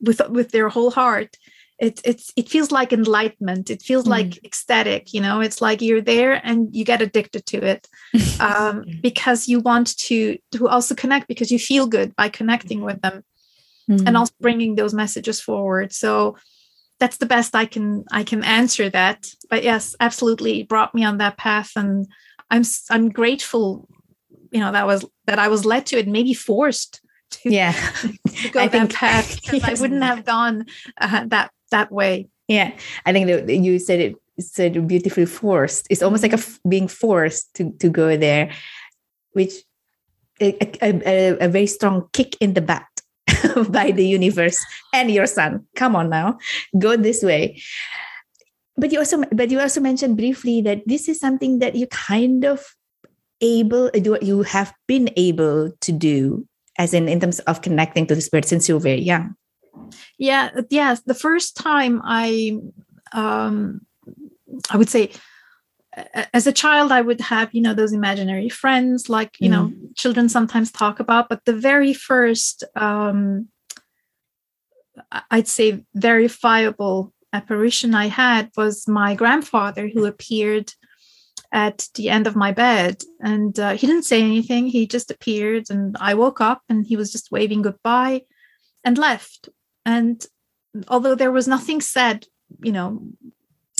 [0.00, 1.36] with with their whole heart,
[1.80, 3.70] it it's it feels like enlightenment.
[3.70, 4.10] It feels mm.
[4.10, 5.14] like ecstatic.
[5.14, 7.88] You know, it's like you're there and you get addicted to it
[8.40, 13.00] um, because you want to to also connect because you feel good by connecting with
[13.00, 13.24] them
[13.88, 14.06] mm.
[14.06, 15.92] and also bringing those messages forward.
[15.92, 16.36] So
[16.98, 19.26] that's the best I can I can answer that.
[19.48, 22.06] But yes, absolutely, brought me on that path and.
[22.52, 23.88] I'm I'm grateful
[24.50, 27.72] you know that was that I was led to it, maybe forced to, yeah
[28.28, 30.66] to go I that think, path because I wouldn't have gone
[31.00, 32.28] uh, that that way.
[32.48, 32.72] Yeah,
[33.06, 35.86] I think that you said it said beautifully forced.
[35.90, 38.52] It's almost like a f- being forced to to go there,
[39.32, 39.52] which
[40.40, 42.82] a, a, a, very strong kick in the butt
[43.68, 44.58] by the universe
[44.94, 45.66] and your son.
[45.76, 46.38] Come on now,
[46.78, 47.60] go this way.
[48.76, 52.44] But you also but you also mentioned briefly that this is something that you kind
[52.44, 52.64] of
[53.40, 56.46] able you have been able to do
[56.78, 59.34] as in in terms of connecting to the spirit since you were very young
[60.18, 62.58] yeah yes the first time i
[63.12, 63.80] um
[64.70, 65.10] i would say
[66.32, 69.52] as a child i would have you know those imaginary friends like you mm.
[69.52, 73.48] know children sometimes talk about but the very first um
[75.30, 80.72] i'd say verifiable apparition i had was my grandfather who appeared
[81.52, 85.64] at the end of my bed and uh, he didn't say anything he just appeared
[85.70, 88.22] and i woke up and he was just waving goodbye
[88.84, 89.48] and left
[89.84, 90.26] and
[90.88, 92.26] although there was nothing said
[92.62, 93.02] you know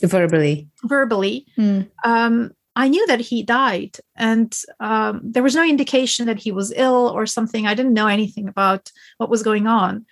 [0.03, 0.69] verbally.
[0.85, 1.89] verbally mm.
[2.05, 3.97] um, i knew that he died.
[4.17, 7.67] And um, there was no indication that he was ill or something.
[7.67, 10.07] I didn't know anything about what was going on.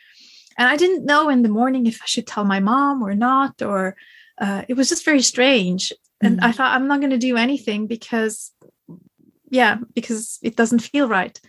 [0.58, 3.62] And i didn't know in the morning if i should tell my mom or not
[3.62, 3.96] or
[4.40, 5.92] uh, it was just very strange.
[6.20, 6.46] And mm-hmm.
[6.46, 8.52] i thought i'm not going to do anything because
[9.50, 11.40] yeah because it doesn't feel right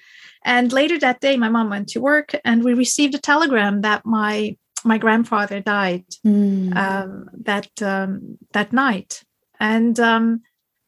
[0.43, 4.05] and later that day my mom went to work and we received a telegram that
[4.05, 6.75] my my grandfather died mm.
[6.75, 9.23] um, that um, that night
[9.59, 10.41] and um,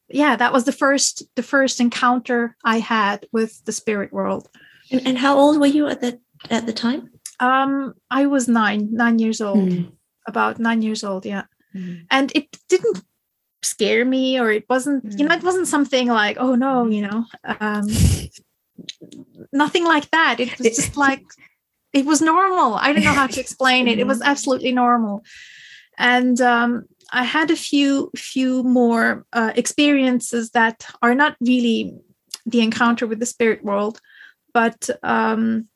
[0.09, 4.47] yeah that was the first the first encounter i had with the spirit world
[4.91, 6.19] and, and how old were you at the
[6.49, 7.09] at the time
[7.39, 9.91] um i was nine nine years old mm.
[10.27, 11.43] about nine years old yeah
[11.75, 12.05] mm.
[12.11, 13.03] and it didn't
[13.63, 15.45] scare me or it wasn't you know it mm.
[15.45, 17.25] wasn't something like oh no you know
[17.59, 17.87] um
[19.51, 21.23] nothing like that it was just like
[21.93, 24.29] it was normal i don't know how to explain it it was mm-hmm.
[24.29, 25.23] absolutely normal
[25.97, 31.93] and um I had a few few more uh, experiences that are not really
[32.45, 33.99] the encounter with the spirit world,
[34.53, 35.67] but um,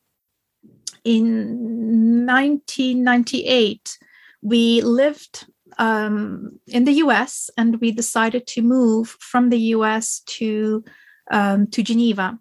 [1.03, 3.97] in 1998
[4.41, 5.45] we lived
[5.77, 7.49] um, in the U.S.
[7.57, 10.21] and we decided to move from the U.S.
[10.37, 10.83] to
[11.31, 12.39] um, to Geneva.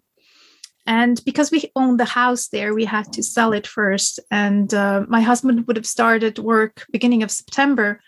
[0.85, 4.19] And because we owned the house there, we had to sell it first.
[4.29, 8.01] And uh, my husband would have started work beginning of September.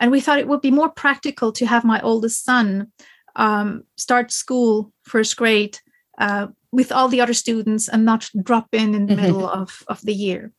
[0.00, 2.92] And we thought it would be more practical to have my oldest son
[3.36, 5.78] um, start school, first grade,
[6.18, 9.22] uh, with all the other students and not drop in in the mm-hmm.
[9.22, 10.52] middle of, of the year.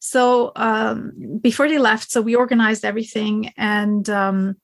[0.00, 4.56] So um, before they left, so we organized everything, and um,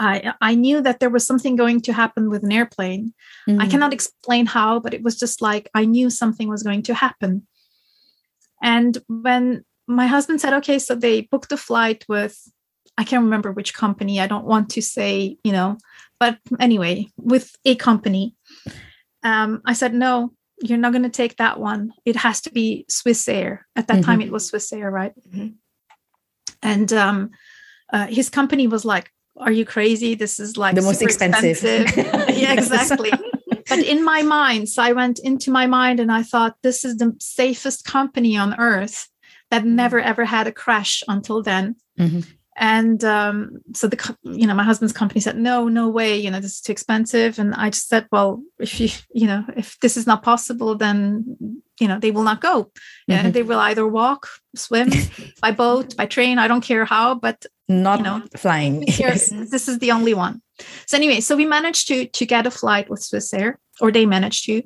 [0.00, 3.14] I I knew that there was something going to happen with an airplane.
[3.48, 3.60] Mm-hmm.
[3.60, 6.94] I cannot explain how, but it was just like I knew something was going to
[6.94, 7.46] happen.
[8.62, 12.36] And when my husband said, "Okay," so they booked a flight with
[12.98, 14.20] I can't remember which company.
[14.20, 15.78] I don't want to say, you know,
[16.18, 18.34] but anyway, with a company.
[19.22, 20.32] Um, I said, no,
[20.62, 21.92] you're not going to take that one.
[22.04, 23.60] It has to be Swissair.
[23.74, 24.02] At that mm-hmm.
[24.02, 25.12] time, it was Swissair, right?
[25.28, 25.48] Mm-hmm.
[26.62, 27.30] And um,
[27.90, 30.14] uh, his company was like, "Are you crazy?
[30.14, 32.36] This is like the most expensive." expensive.
[32.36, 33.10] yeah, exactly.
[33.68, 36.96] but in my mind, so I went into my mind and I thought, "This is
[36.96, 39.08] the safest company on earth."
[39.50, 39.74] That mm-hmm.
[39.74, 41.76] never ever had a crash until then.
[41.98, 42.20] Mm-hmm
[42.60, 46.40] and um, so the you know my husband's company said no no way you know
[46.40, 49.96] this is too expensive and i just said well if you you know if this
[49.96, 52.70] is not possible then you know they will not go
[53.10, 53.30] mm-hmm.
[53.30, 54.90] they will either walk swim
[55.42, 59.10] by boat by train i don't care how but not you know flying here,
[59.50, 60.40] this is the only one
[60.86, 64.44] so anyway so we managed to to get a flight with swissair or they managed
[64.44, 64.62] to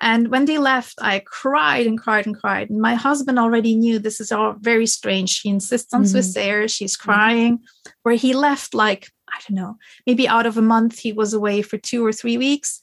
[0.00, 2.70] and when they left, I cried and cried and cried.
[2.70, 5.30] And my husband already knew this is all very strange.
[5.30, 6.16] She insists on mm-hmm.
[6.16, 6.70] Swissair.
[6.70, 7.10] She's mm-hmm.
[7.10, 7.58] crying.
[7.58, 7.90] Mm-hmm.
[8.02, 11.62] Where he left, like, I don't know, maybe out of a month, he was away
[11.62, 12.80] for two or three weeks.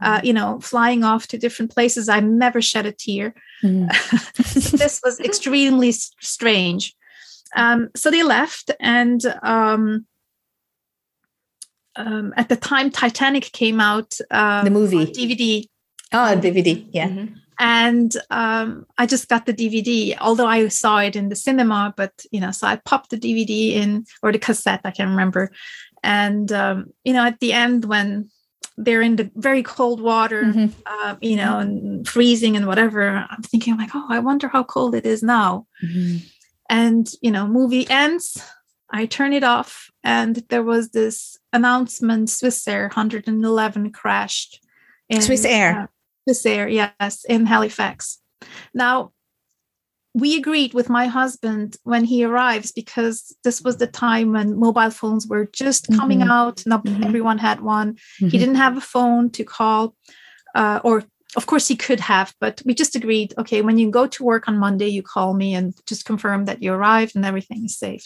[0.00, 0.26] Uh, mm-hmm.
[0.26, 2.08] you know, flying off to different places.
[2.08, 3.34] I never shed a tear.
[3.64, 4.76] Mm-hmm.
[4.76, 6.94] this was extremely strange.
[7.56, 10.06] Um, so they left, and um,
[11.96, 15.68] um, at the time Titanic came out, um, the movie DVD.
[16.12, 17.08] Oh, DVD, yeah.
[17.08, 17.34] Mm-hmm.
[17.60, 21.92] And um, I just got the DVD, although I saw it in the cinema.
[21.96, 25.50] But you know, so I popped the DVD in or the cassette, I can remember.
[26.04, 28.30] And um, you know, at the end when
[28.78, 30.66] they're in the very cold water, mm-hmm.
[30.86, 34.94] uh, you know, and freezing and whatever, I'm thinking like, oh, I wonder how cold
[34.94, 35.66] it is now.
[35.84, 36.18] Mm-hmm.
[36.70, 38.42] And you know, movie ends.
[38.90, 44.64] I turn it off, and there was this announcement: Swissair 111 crashed.
[45.08, 45.84] In, Swissair.
[45.84, 45.86] Uh,
[46.28, 48.20] Swissair, yes, in Halifax.
[48.72, 49.12] Now,
[50.14, 54.90] we agreed with my husband when he arrives because this was the time when mobile
[54.90, 56.30] phones were just coming mm-hmm.
[56.30, 56.66] out.
[56.66, 57.04] Not mm-hmm.
[57.04, 57.94] everyone had one.
[57.94, 58.28] Mm-hmm.
[58.28, 59.94] He didn't have a phone to call,
[60.54, 61.04] uh, or
[61.36, 64.48] of course he could have, but we just agreed okay, when you go to work
[64.48, 68.04] on Monday, you call me and just confirm that you arrived and everything is safe.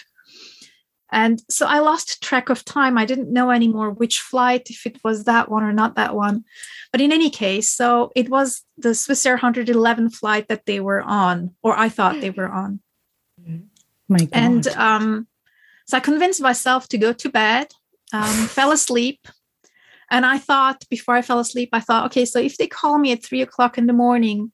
[1.13, 2.97] And so I lost track of time.
[2.97, 6.45] I didn't know anymore which flight, if it was that one or not that one.
[6.91, 11.55] But in any case, so it was the Swissair 111 flight that they were on,
[11.63, 12.81] or I thought they were on.
[14.09, 14.29] My God.
[14.33, 15.27] And um,
[15.87, 17.69] so I convinced myself to go to bed,
[18.15, 19.29] um, fell asleep.
[20.11, 23.13] And I thought, before I fell asleep, I thought, okay, so if they call me
[23.13, 24.53] at three o'clock in the morning,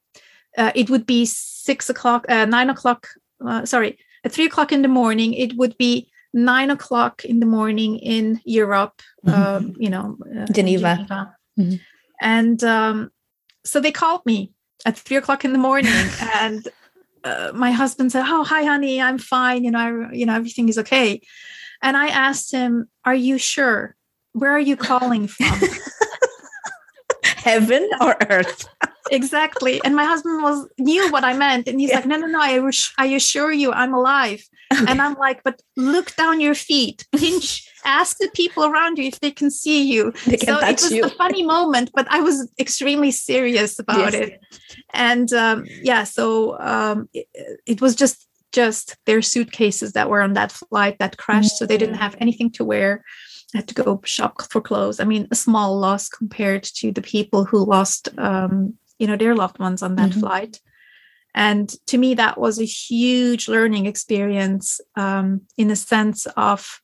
[0.56, 3.06] uh, it would be six o'clock, uh, nine o'clock,
[3.46, 7.46] uh, sorry, at three o'clock in the morning, it would be nine o'clock in the
[7.46, 9.42] morning in Europe, mm-hmm.
[9.42, 10.96] Um, you know, uh, Geneva.
[10.96, 11.36] Geneva.
[11.58, 11.76] Mm-hmm.
[12.20, 13.10] And um,
[13.64, 14.52] so they called me
[14.84, 15.92] at three o'clock in the morning,
[16.34, 16.66] and
[17.24, 19.64] uh, my husband said, "Oh, hi, honey, I'm fine.
[19.64, 21.20] You know, I, you know, everything is okay."
[21.82, 23.96] And I asked him, "Are you sure?
[24.32, 25.60] Where are you calling from?"
[27.24, 28.68] Heaven or earth?
[29.10, 29.80] Exactly.
[29.84, 31.96] And my husband was knew what I meant, and he's yeah.
[31.96, 32.40] like, "No, no, no.
[32.40, 37.68] I, I assure you, I'm alive." and I'm like, "But look down your feet, pinch,
[37.84, 40.82] ask the people around you if they can see you." They can so touch it
[40.82, 41.04] was you.
[41.04, 44.14] a funny moment, but I was extremely serious about yes.
[44.14, 44.40] it.
[44.92, 47.26] And um, yeah, so um, it,
[47.66, 51.56] it was just just their suitcases that were on that flight that crashed, mm-hmm.
[51.56, 53.04] so they didn't have anything to wear.
[53.54, 55.00] I had to go shop for clothes.
[55.00, 59.34] I mean, a small loss compared to the people who lost um, you know their
[59.34, 60.20] loved ones on that mm-hmm.
[60.20, 60.60] flight
[61.34, 66.80] and to me that was a huge learning experience um, in the sense of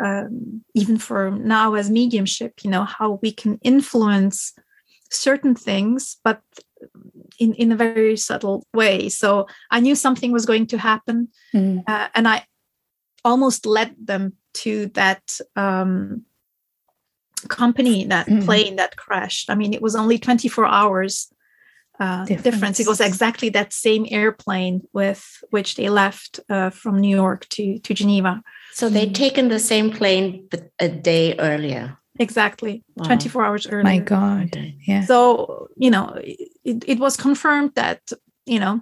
[0.00, 4.52] um, even for now as mediumship you know how we can influence
[5.10, 6.42] certain things but
[7.38, 11.82] in, in a very subtle way so i knew something was going to happen mm.
[11.86, 12.44] uh, and i
[13.24, 16.24] almost led them to that um,
[17.40, 18.44] company, that Mhm.
[18.44, 19.50] plane that crashed.
[19.50, 21.28] I mean, it was only 24 hours
[22.00, 22.44] uh, difference.
[22.44, 22.80] Difference.
[22.80, 27.80] It was exactly that same airplane with which they left uh, from New York to,
[27.80, 28.40] to Geneva.
[28.72, 31.98] So they'd taken the same plane, but a day earlier.
[32.20, 33.06] Exactly, Wow.
[33.06, 33.82] 24 hours earlier.
[33.82, 34.56] My God.
[34.86, 35.04] Yeah.
[35.06, 36.14] so you know
[36.64, 38.00] it, it was confirmed that
[38.46, 38.80] you know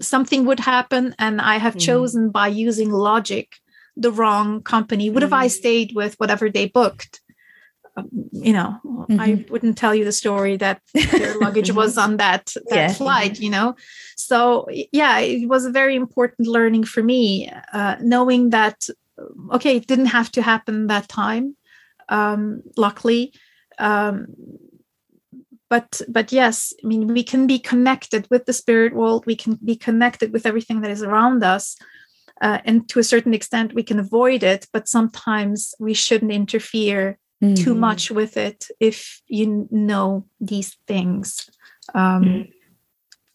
[0.00, 1.80] something would happen and i have Mm.
[1.80, 3.46] chosen by using logic
[3.96, 5.50] the wrong company would have i Mm.
[5.60, 7.20] stayed with whatever they booked
[8.32, 12.76] you know i wouldn't tell you the story that their luggage was on that that
[12.76, 12.92] Yeah.
[12.94, 13.76] flight you know?
[14.16, 18.88] So yeah it was a very important learning for me uh, knowing that
[19.52, 21.56] okay it didn't have to happen that time
[22.08, 23.32] um luckily
[23.78, 24.26] um
[25.70, 29.58] but but yes i mean we can be connected with the spirit world we can
[29.64, 31.76] be connected with everything that is around us
[32.42, 37.18] uh, and to a certain extent we can avoid it but sometimes we shouldn't interfere
[37.54, 37.78] too Mhm.
[37.80, 41.50] much with it if you know these things
[41.94, 42.48] um, Mhm.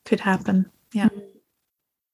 [0.06, 1.10] could happen yeah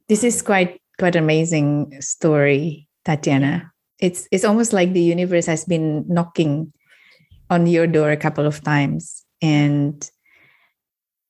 [0.07, 3.71] This is quite quite amazing story, Tatiana.
[3.99, 6.71] It's it's almost like the universe has been knocking
[7.49, 9.97] on your door a couple of times, and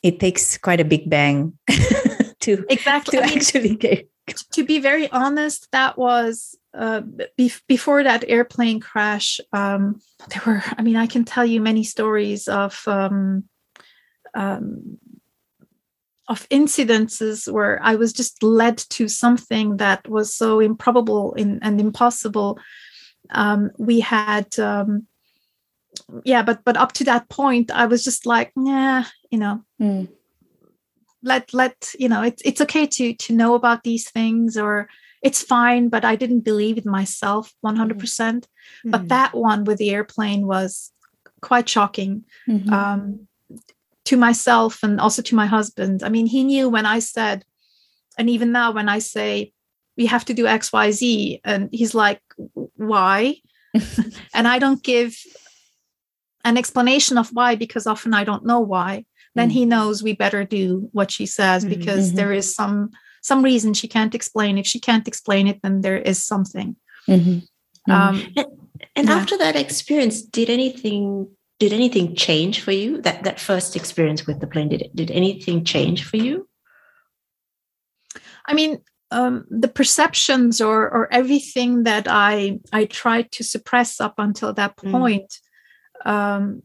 [0.04, 1.54] it takes quite a big bang
[2.44, 4.10] to exactly to I mean, actually get.
[4.28, 7.02] To be very honest, that was uh,
[7.38, 9.40] be- before that airplane crash.
[9.54, 13.46] Um, there were, I mean, I can tell you many stories of um,
[14.34, 14.98] um,
[16.28, 21.80] of incidences where I was just led to something that was so improbable in, and
[21.80, 22.60] impossible.
[23.30, 25.08] Um, we had, um,
[26.24, 30.08] yeah, but but up to that point, I was just like, yeah, you know, Mm.
[31.26, 34.88] Let let you know it's it's okay to to know about these things or
[35.24, 38.48] it's fine but i didn't believe it myself 100%.
[38.86, 39.08] But Mm.
[39.10, 40.92] that one with the airplane was
[41.42, 42.72] quite shocking Mhm.
[42.72, 43.28] um
[44.06, 46.04] to myself and also to my husband.
[46.04, 47.44] I mean he knew when i said
[48.18, 49.52] and even now when i say
[49.98, 52.22] we have to do xyz and he's like
[52.92, 53.18] why?
[54.38, 55.12] And i don't give
[56.44, 59.06] an explanation of why because often i don't know why
[59.36, 62.16] then he knows we better do what she says Mhm, because mhm.
[62.16, 62.90] there is some
[63.22, 66.76] some reason she can't explain if she can't explain it then there is something
[67.08, 67.42] Mhm.
[67.88, 67.94] Mhm.
[67.94, 68.16] um
[68.98, 69.16] And Yeah.
[69.20, 71.28] after that experience, did anything
[71.60, 73.02] did anything change for you?
[73.02, 76.48] That that first experience with the plane did did anything change for you?
[78.48, 78.72] i mean
[79.12, 84.76] um the perceptions or or everything that i i tried to suppress up until that
[84.78, 84.92] Mm.
[84.92, 85.32] point
[86.06, 86.62] um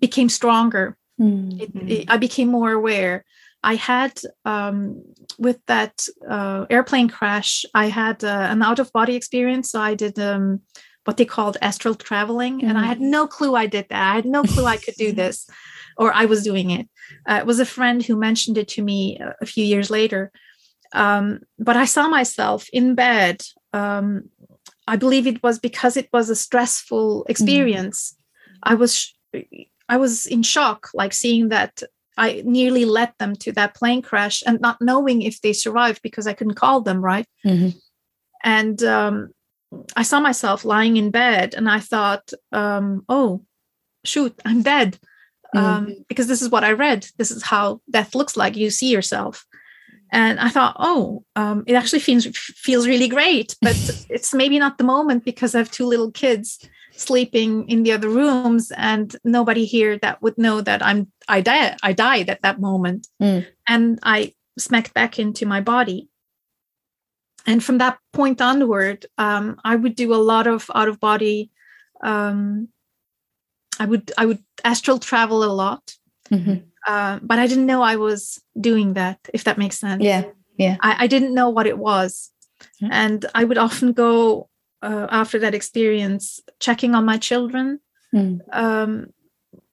[0.00, 1.60] became stronger Mm.
[1.60, 3.24] it, it- I became more aware.
[3.62, 5.02] I had um,
[5.38, 9.70] with that uh, airplane crash, I had uh, an out of body experience.
[9.72, 10.60] So I did um,
[11.04, 14.12] what they called astral traveling, and I had no clue I did that.
[14.12, 15.48] I had no clue I could do this,
[15.96, 16.88] or I was doing it.
[17.28, 20.30] Uh, it was a friend who mentioned it to me a, a few years later.
[20.92, 23.42] Um, but I saw myself in bed.
[23.72, 24.30] Um,
[24.86, 28.16] I believe it was because it was a stressful experience.
[28.62, 29.12] I was sh-
[29.88, 31.82] I was in shock, like seeing that
[32.16, 36.26] I nearly led them to that plane crash and not knowing if they survived because
[36.26, 37.26] I couldn't call them, right?
[37.44, 37.80] Mhm.
[38.42, 39.30] And um,
[39.96, 43.44] I saw myself lying in bed and I thought, um, oh,
[44.04, 44.98] shoot, I'm dead.
[45.54, 47.06] Um, because this is what I read.
[47.16, 48.54] This is how death looks like.
[48.54, 49.46] You see yourself.
[50.12, 53.76] And I thought, oh, um, it actually feels feels really great, but
[54.10, 56.58] it's maybe not the moment because I have two little kids
[56.98, 61.76] sleeping in the other rooms and nobody here that would know that I'm I died
[61.82, 63.06] I died at that moment.
[63.22, 63.46] Mm.
[63.68, 66.08] And I smacked back into my body.
[67.46, 71.50] And from that point onward, um, I would do a lot of out of body.
[72.02, 72.68] Um,
[73.80, 75.94] I would I would astral travel a lot,
[76.30, 76.64] Mhm.
[76.86, 79.18] uh, but I didn't know I was doing that.
[79.32, 80.02] If that makes sense.
[80.02, 80.76] Yeah.
[80.82, 82.32] I, I didn't know what it was.
[82.80, 82.88] Yeah.
[82.90, 84.48] And I would often go
[84.82, 87.80] uh, after that experience checking on my children.
[88.14, 88.40] Mm.
[88.52, 89.06] Um,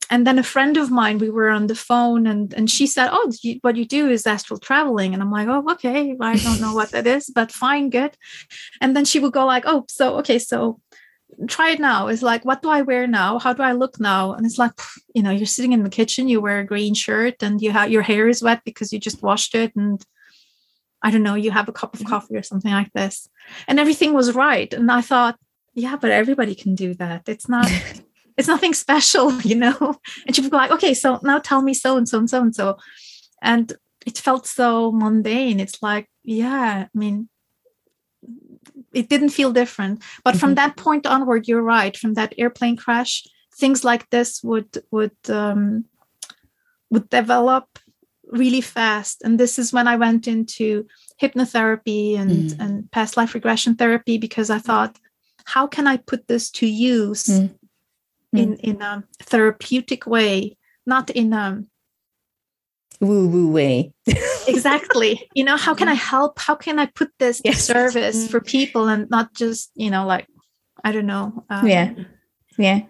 [0.10, 3.10] and then a friend of mine, we were on the phone and, and she said,
[3.12, 5.14] Oh, you, what you do is astral traveling.
[5.14, 6.16] And I'm like, Oh, okay.
[6.22, 8.16] I don't know what that is, but fine, good.
[8.82, 10.80] And then she would go like, Oh, so, okay, so
[11.47, 12.08] try it now.
[12.08, 13.39] It's like, what do I wear now?
[13.39, 14.34] How do I look now?
[14.34, 14.74] And it's like,
[15.14, 17.91] you know, you're sitting in the kitchen, you wear a green shirt and you have
[17.91, 19.76] your hair is wet because you just washed it.
[19.76, 20.03] And
[21.06, 23.30] I don't know, you have a cup of coffee or something like this.
[23.68, 24.74] And everything was right.
[24.74, 25.38] And I thought,
[25.76, 27.30] yeah, but everybody can do that.
[27.30, 27.70] It's not,
[28.38, 29.99] it's nothing special, you know?
[30.26, 32.41] And she would go like, okay, so now tell me so and so and so
[32.41, 32.78] and so.
[33.39, 33.72] And
[34.03, 35.60] it felt so mundane.
[35.60, 37.30] It's like, yeah, I mean,
[38.91, 40.39] it didn't feel different but mm-hmm.
[40.39, 45.16] from that point onward you're right from that airplane crash things like this would would
[45.30, 45.86] um,
[46.89, 47.68] would develop
[48.32, 50.86] really fast and this is when i went into
[51.21, 52.59] hypnotherapy and mm.
[52.59, 54.97] and past life regression therapy because i thought
[55.45, 57.53] how can i put this to use mm.
[58.34, 61.63] in in a therapeutic way not in a
[63.01, 63.93] woo woo way
[64.47, 67.67] exactly you know how can i help how can i put this yes.
[67.67, 70.28] to service for people and not just you know like
[70.84, 71.93] i don't know um, yeah
[72.57, 72.82] yeah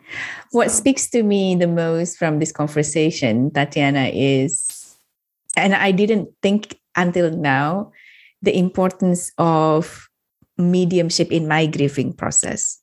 [0.52, 0.78] what so.
[0.78, 4.65] speaks to me the most from this conversation tatiana is
[5.58, 7.92] and i didn't think until now
[8.42, 10.08] the importance of
[10.58, 12.80] mediumship in my grieving process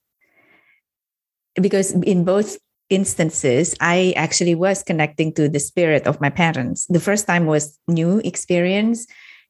[1.61, 2.59] because in both
[2.93, 6.87] instances, I actually was connecting to the spirit of my parents.
[6.87, 9.07] The first time was new experience.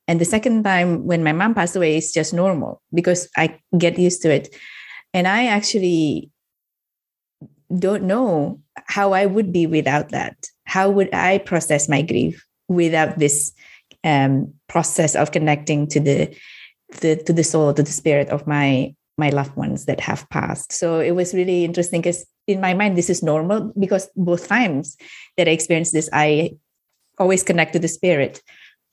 [0.09, 3.99] And the second time when my mom passed away is just normal because I get
[3.99, 4.55] used to it.
[5.13, 6.31] And I actually
[7.77, 10.37] don't know how I would be without that.
[10.65, 13.53] How would I process my grief without this
[14.05, 16.37] um, process of connecting to the,
[17.01, 20.73] the to the soul, to the spirit of my my loved ones that have passed.
[20.73, 24.97] So it was really interesting because in my mind, this is normal because both times
[25.37, 26.57] that I experienced this, I
[27.19, 28.43] always connect to the spirit.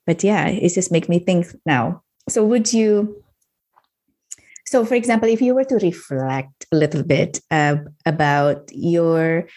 [0.06, 2.04] But yeah, it just make me think now.
[2.28, 3.24] So would you?
[4.66, 9.48] So, for example, if you were to reflect a little bit uh, about your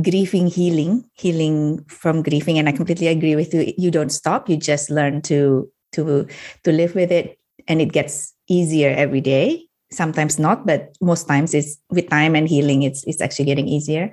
[0.00, 3.72] grieving healing healing from grieving and i completely agree with you.
[3.76, 4.48] You don't stop.
[4.48, 6.26] You just learn to to
[6.64, 7.38] to live with it
[7.68, 9.68] and it gets easier every day.
[9.90, 14.12] Sometimes not but most times it's with time and healing it's it's actually getting easier.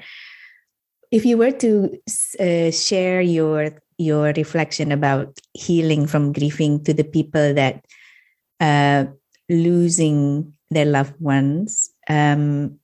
[1.11, 1.97] If you were to
[2.39, 7.85] uh, share your your reflection about healing from grieving to the people that
[8.59, 9.05] uh,
[9.49, 12.78] losing their loved ones um,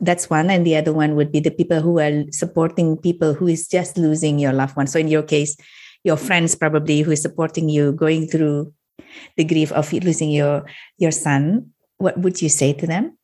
[0.00, 3.46] that's one and the other one would be the people who are supporting people who
[3.46, 5.56] is just losing your loved one so in your case
[6.04, 8.72] your friends probably who is supporting you going through
[9.36, 10.64] the grief of losing your
[10.98, 13.16] your son what would you say to them?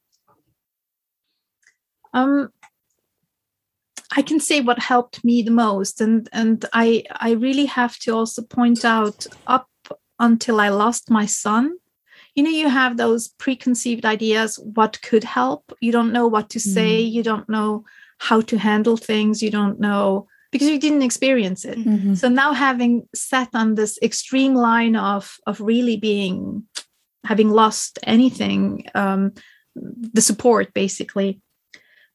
[2.14, 2.51] Um
[4.16, 8.14] i can say what helped me the most and and i i really have to
[8.14, 9.69] also point out up
[10.19, 11.77] until i lost my son
[12.39, 16.61] you know you have those preconceived ideas what could help you don't know what to
[16.61, 17.11] say mm.
[17.11, 17.84] you don't know
[18.18, 21.78] how to handle things you don't know because you didn't experience it.
[21.78, 22.14] Mm-hmm.
[22.14, 26.64] So now having sat on this extreme line of of really being
[27.24, 29.32] having lost anything, um,
[29.74, 31.41] the support basically.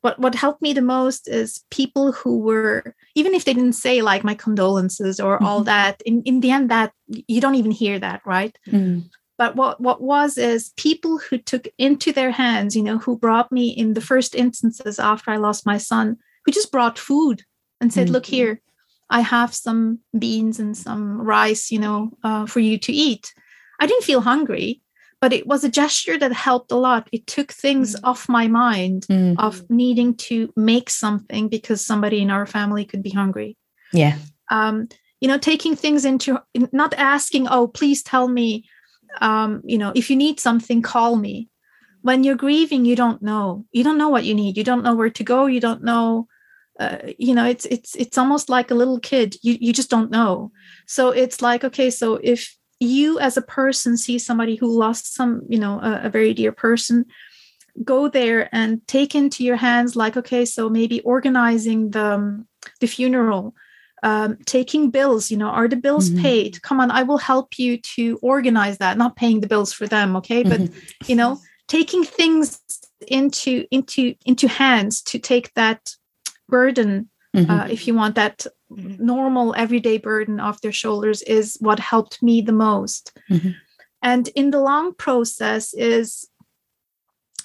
[0.02, 4.02] What what helped me the most is people who were even if they didn't say
[4.02, 5.46] like my condolences or mm-hmm.
[5.46, 6.02] all that.
[6.06, 8.58] In in the end, that you don't even hear that, right?
[8.68, 9.10] Mm.
[9.44, 13.52] But what what was is people who took into their hands, you know, who brought
[13.52, 16.16] me in the first instances after I lost my son,
[16.46, 17.44] who just brought food
[17.82, 18.14] and said, mm-hmm.
[18.14, 18.62] look here,
[19.10, 23.34] I have some beans and some rice, you know, uh, for you to eat.
[23.82, 24.82] I didn't feel hungry,
[25.20, 27.10] but it was a gesture that helped a lot.
[27.12, 28.06] It took things mm-hmm.
[28.06, 29.38] off my mind mm-hmm.
[29.42, 33.58] of needing to make something because somebody in our family could be hungry.
[33.92, 34.18] Yeah.
[34.50, 34.88] Um,
[35.20, 36.42] you know, taking things into
[36.72, 38.64] not asking, oh, please tell me,
[39.22, 41.50] um, you know, if you need something, call me.
[42.02, 43.66] When you're grieving, you don't know.
[43.72, 44.58] You don't know what you need.
[44.58, 45.46] You don't know where to go.
[45.46, 46.28] You don't know
[46.80, 50.10] uh, you know it's it's it's almost like a little kid you you just don't
[50.10, 50.52] know
[50.88, 55.44] so it's like okay so if you as a person see somebody who lost some
[55.48, 57.06] you know a, a very dear person
[57.84, 62.48] go there and take into your hands like okay so maybe organizing the um,
[62.80, 63.54] the funeral
[64.04, 66.22] um, taking bills you know are the bills mm-hmm.
[66.22, 69.88] paid come on i will help you to organize that not paying the bills for
[69.88, 70.80] them okay but mm-hmm.
[71.08, 72.62] you know taking things
[73.08, 75.96] into into into hands to take that
[76.50, 77.50] burden mm-hmm.
[77.50, 82.42] uh, if you want that normal everyday burden off their shoulders is what helped me
[82.42, 83.52] the most mm-hmm.
[84.02, 86.28] and in the long process is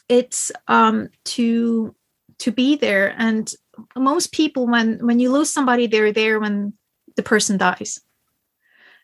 [0.09, 1.95] it's um, to
[2.39, 3.53] to be there and
[3.97, 6.73] most people when when you lose somebody they're there when
[7.17, 8.01] the person dies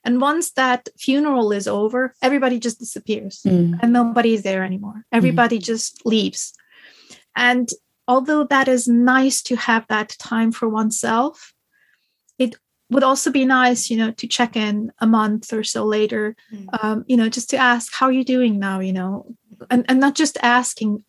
[0.04, 3.78] and once that funeral is over everybody just disappears mm.
[3.80, 5.64] and nobody is there anymore everybody mm.
[5.64, 6.54] just leaves
[7.36, 7.68] and
[8.06, 11.54] although that is nice to have that time for oneself,
[12.38, 12.56] it
[12.90, 16.66] would also be nice, you know, to check in a month or so later, mm.
[16.82, 19.34] um, you know, just to ask, how are you doing now, you know,
[19.70, 21.02] and, and not just asking,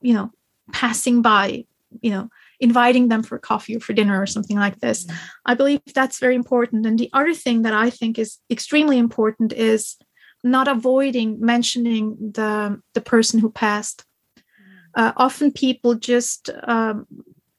[0.00, 0.32] you know,
[0.72, 1.64] passing by,
[2.00, 2.30] you know,
[2.60, 5.06] inviting them for coffee or for dinner or something like this.
[5.06, 5.18] Mm.
[5.46, 6.86] I believe that's very important.
[6.86, 9.96] And the other thing that I think is extremely important is
[10.42, 14.04] not avoiding mentioning the the person who passed
[14.94, 17.06] uh, often people just um,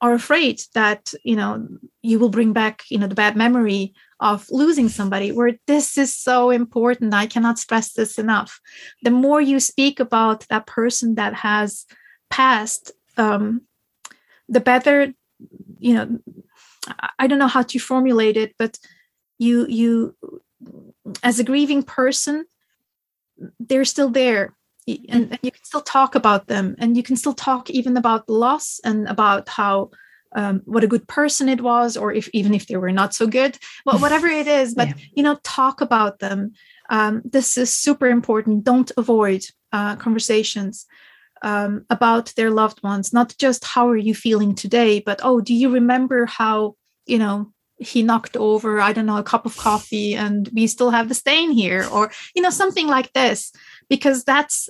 [0.01, 1.67] are afraid that you know
[2.01, 6.13] you will bring back you know the bad memory of losing somebody where this is
[6.13, 8.59] so important i cannot stress this enough
[9.03, 11.85] the more you speak about that person that has
[12.29, 13.61] passed um,
[14.51, 15.13] the better
[15.79, 16.19] you know
[17.17, 18.77] i don't know how to formulate it but
[19.39, 20.15] you you
[21.23, 22.45] as a grieving person
[23.59, 24.53] they're still there
[24.87, 28.29] and, and, you can still talk about them and you can still talk even about
[28.29, 29.89] loss and about how
[30.33, 33.27] um, what a good person it was or if even if they were not so
[33.27, 34.93] good well whatever it is but yeah.
[35.15, 36.53] you know talk about them.
[36.89, 38.65] Um, this is super important.
[38.65, 40.85] Don't avoid uh, conversations
[41.41, 45.53] um, about their loved ones not just how are you feeling today but oh do
[45.53, 46.75] you remember how
[47.05, 50.91] you know he knocked over i don't know a cup of coffee and we still
[50.91, 53.51] have the stain here or you know something like this?
[53.89, 54.69] Because that's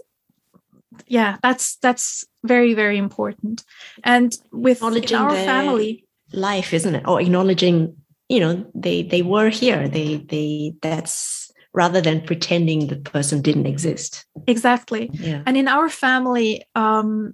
[1.08, 3.64] yeah that's that's very very important.
[4.04, 7.08] And with our family life isn't it?
[7.08, 7.96] Or acknowledging
[8.30, 9.88] you know they they were here.
[9.88, 11.41] They they that's
[11.74, 15.44] rather than pretending the person didn't exist exactly yeah.
[15.46, 17.34] and in our family um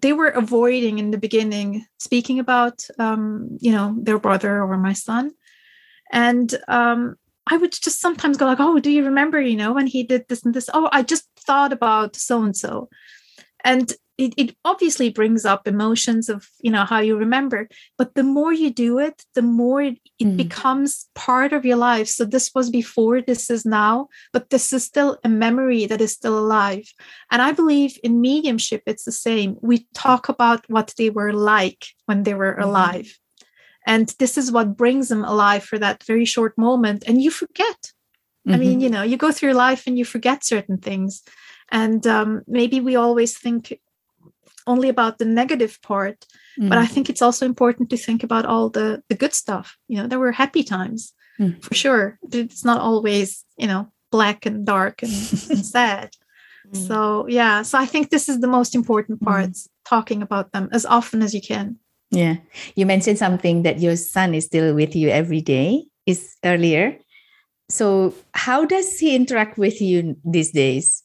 [0.00, 4.92] they were avoiding in the beginning speaking about um you know their brother or my
[4.92, 5.30] son
[6.12, 7.16] and um
[7.50, 9.40] I would just sometimes go like, "Oh, do you remember?
[9.40, 10.68] You know, when he did this and this?
[10.74, 12.88] Oh, I just thought about so and so,"
[13.64, 17.68] and it, it obviously brings up emotions of you know how you remember.
[17.96, 20.36] But the more you do it, the more it, mm.
[20.36, 22.08] becomes part of your life.
[22.08, 26.12] So this was before, this is now, but this is still a memory that is
[26.12, 26.92] still alive.
[27.30, 29.56] And I believe in mediumship, it's the same.
[29.62, 32.64] We talk about what they were like when they were mm.
[32.64, 33.16] alive
[33.88, 37.80] and this is what brings them alive for that very short moment and you forget
[38.46, 38.54] mm-hmm.
[38.54, 41.22] i mean you know you go through life and you forget certain things
[41.70, 43.78] and um, maybe we always think
[44.66, 46.26] only about the negative part
[46.58, 46.68] mm-hmm.
[46.68, 46.94] but i mm-hmm.
[46.94, 50.18] think it's also important to think about all the the good stuff you know there
[50.18, 51.58] were happy times mm-hmm.
[51.60, 55.12] for sure it's not always you know black and dark and,
[55.50, 56.10] and sad
[56.68, 56.88] mm.
[56.88, 60.84] so yeah so i think this is the most important parts talking about them as
[60.84, 61.78] often as you can
[62.10, 62.36] yeah.
[62.74, 66.98] You mentioned something that your son is still with you every day, is earlier.
[67.68, 71.02] So, how does he interact with you these days?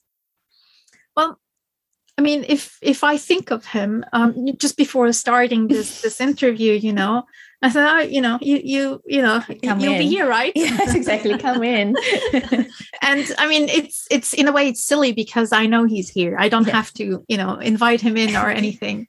[2.18, 6.74] I mean, if if I think of him, um, just before starting this this interview,
[6.74, 7.24] you know,
[7.62, 10.00] I said, oh, you know, you you you know, Come you'll in.
[10.00, 10.52] be here, right?
[10.56, 11.38] Yes, exactly.
[11.38, 11.96] Come in.
[13.02, 16.36] and I mean, it's it's in a way it's silly because I know he's here.
[16.38, 19.08] I don't have to, you know, invite him in or anything.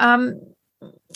[0.00, 0.40] Um,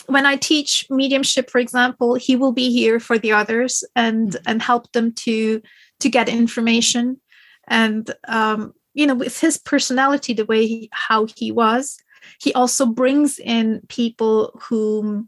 [0.05, 4.41] when I teach mediumship, for example, he will be here for the others and mm.
[4.45, 5.61] and help them to
[5.99, 7.19] to get information.
[7.67, 11.97] And um, you know, with his personality, the way he, how he was,
[12.41, 15.25] he also brings in people who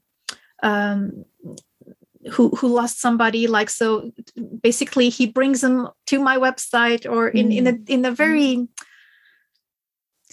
[0.62, 1.24] um,
[2.32, 3.48] who who lost somebody.
[3.48, 4.12] Like so,
[4.62, 7.58] basically, he brings them to my website or in mm.
[7.58, 8.68] in a in a very mm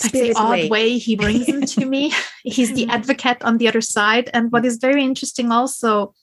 [0.01, 2.13] I say odd way he brings them to me.
[2.45, 4.31] He's the advocate on the other side.
[4.33, 6.15] And what is very interesting also,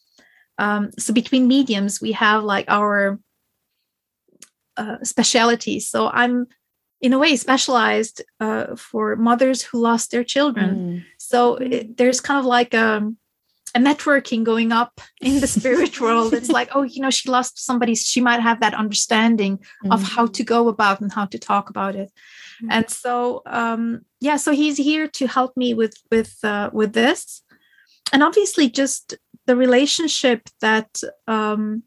[0.57, 3.20] um, so between mediums, we have like our
[4.78, 5.89] uh, specialities.
[5.89, 6.47] So I'm
[7.02, 10.76] in a way specialized uh, for mothers who lost their children.
[10.76, 11.04] Mm.
[11.18, 13.18] So it, there's kind of like a, um,
[13.76, 16.34] a networking going up in the spirit world.
[16.34, 17.93] It's like, oh, you know, she lost somebody.
[17.96, 19.93] She might have that understanding mm.
[19.93, 22.12] of how to go about and how to talk about it.
[22.56, 22.72] Mm-hmm.
[22.72, 27.41] and so um yeah so he's here to help me with with uh, with this
[28.14, 31.84] and obviously just the relationship that um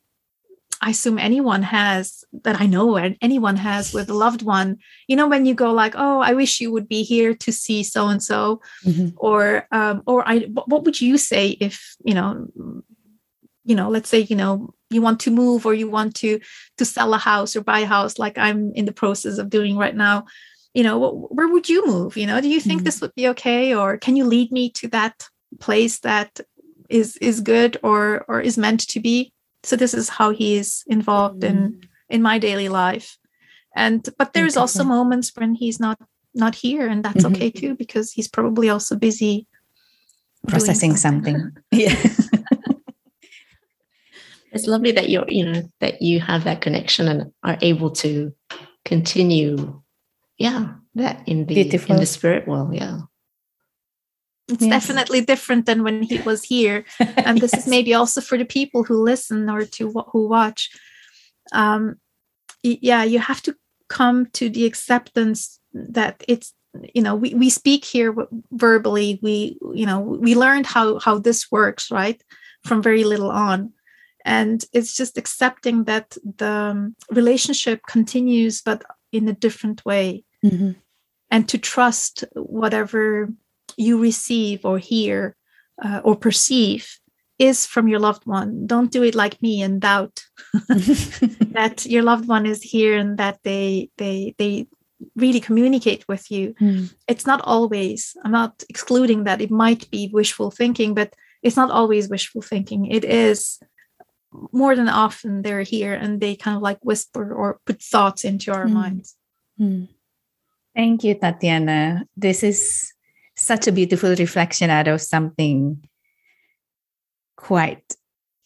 [0.80, 4.78] I assume anyone has that I know and anyone has with a loved one.
[5.08, 7.82] You know, when you go like, "Oh, I wish you would be here to see
[7.82, 8.60] so and so,"
[9.16, 12.46] or um, or I, what would you say if you know,
[13.64, 16.40] you know, let's say you know you want to move or you want to
[16.76, 19.76] to sell a house or buy a house, like I'm in the process of doing
[19.76, 20.26] right now
[20.74, 22.84] you know where would you move you know do you think mm-hmm.
[22.84, 25.26] this would be okay or can you lead me to that
[25.60, 26.40] place that
[26.88, 29.32] is is good or or is meant to be
[29.62, 31.56] so this is how he is involved mm-hmm.
[31.56, 33.18] in in my daily life
[33.76, 34.60] and but there's okay.
[34.60, 35.98] also moments when he's not
[36.34, 37.34] not here and that's mm-hmm.
[37.34, 39.46] okay too because he's probably also busy
[40.46, 41.62] processing something, something.
[41.72, 41.94] yeah
[44.52, 48.32] it's lovely that you're you know that you have that connection and are able to
[48.84, 49.80] continue
[50.38, 51.94] yeah that in the Beautiful.
[51.94, 53.00] in the spirit world yeah
[54.48, 54.70] it's yes.
[54.70, 57.62] definitely different than when he was here and this yes.
[57.62, 60.70] is maybe also for the people who listen or to who watch
[61.52, 61.96] um
[62.62, 63.54] yeah you have to
[63.88, 66.54] come to the acceptance that it's
[66.94, 68.14] you know we, we speak here
[68.52, 72.22] verbally we you know we learned how how this works right
[72.64, 73.72] from very little on
[74.24, 80.72] and it's just accepting that the um, relationship continues but in a different way mm-hmm.
[81.30, 83.30] and to trust whatever
[83.78, 85.36] you receive or hear
[85.82, 86.98] uh, or perceive
[87.38, 90.24] is from your loved one don't do it like me and doubt
[90.68, 94.66] that your loved one is here and that they they they
[95.14, 96.92] really communicate with you mm.
[97.06, 101.70] it's not always i'm not excluding that it might be wishful thinking but it's not
[101.70, 103.60] always wishful thinking it is
[104.52, 108.52] more than often they're here and they kind of like whisper or put thoughts into
[108.52, 108.72] our mm.
[108.72, 109.14] minds
[109.60, 109.86] mm.
[110.74, 112.92] thank you tatiana this is
[113.38, 115.82] such a beautiful reflection out of something
[117.36, 117.94] quite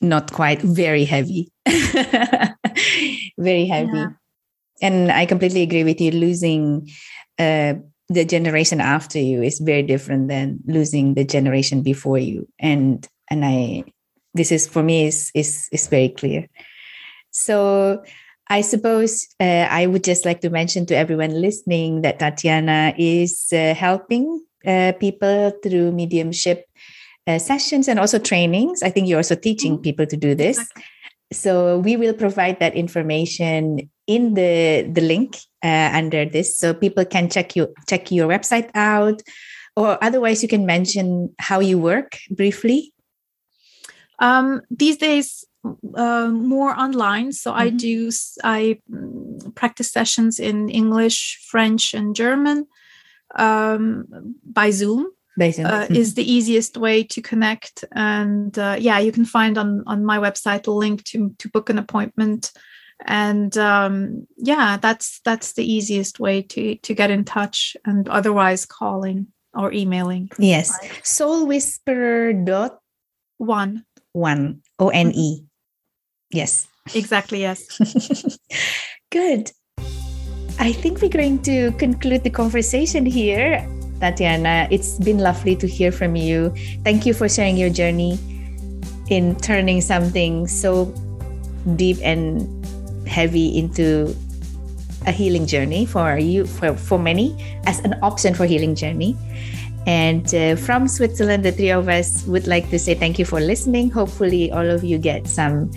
[0.01, 1.51] not quite very heavy.
[3.39, 3.97] Very heavy.
[3.97, 4.09] Yeah.
[4.83, 6.11] and i completely agree with you.
[6.11, 6.89] Losing
[7.39, 7.75] uh,
[8.09, 12.47] the generation after you is very different than losing the generation before you.
[12.59, 13.85] And and i
[14.35, 16.49] this is for me is is is very clear.
[17.31, 18.03] So
[18.49, 23.49] i suppose uh, i would just like to mention to everyone listening that tatiana is
[23.53, 26.67] uh, helping uh, people through mediumship
[27.27, 28.83] uh, sessions and also trainings.
[28.83, 29.83] I think you're also teaching mm-hmm.
[29.83, 30.59] people to do this.
[30.59, 30.85] Exactly.
[31.33, 37.05] So we will provide that information in the the link uh, under this, so people
[37.05, 39.23] can check you check your website out,
[39.77, 42.93] or otherwise you can mention how you work briefly.
[44.19, 45.45] Um, these days,
[45.95, 47.33] uh, more online.
[47.33, 47.61] So mm-hmm.
[47.61, 48.11] I do
[48.45, 52.67] I mm, practice sessions in English, French, and German
[53.37, 55.09] um, by Zoom.
[55.41, 57.85] Uh, is the easiest way to connect.
[57.93, 61.71] And uh, yeah you can find on on my website a link to to book
[61.71, 62.53] an appointment.
[63.07, 68.67] And um, yeah that's that's the easiest way to to get in touch and otherwise
[68.67, 70.31] calling or emailing.
[70.39, 70.79] Yes.
[71.03, 72.79] Soul whisperer dot
[73.39, 74.61] one one.
[74.79, 75.39] O n e.
[75.39, 76.37] Mm-hmm.
[76.37, 76.69] yes.
[76.95, 78.39] Exactly yes.
[79.11, 79.53] Good
[80.63, 83.67] I think we're going to conclude the conversation here.
[83.99, 86.55] Tatiana, it's been lovely to hear from you.
[86.85, 88.17] Thank you for sharing your journey
[89.11, 90.95] in turning something so
[91.75, 92.47] deep and
[93.09, 94.15] heavy into
[95.05, 97.35] a healing journey for you, for, for many,
[97.67, 99.17] as an option for healing journey.
[99.89, 103.41] And uh, from Switzerland, the three of us would like to say thank you for
[103.41, 103.91] listening.
[103.91, 105.73] Hopefully, all of you get some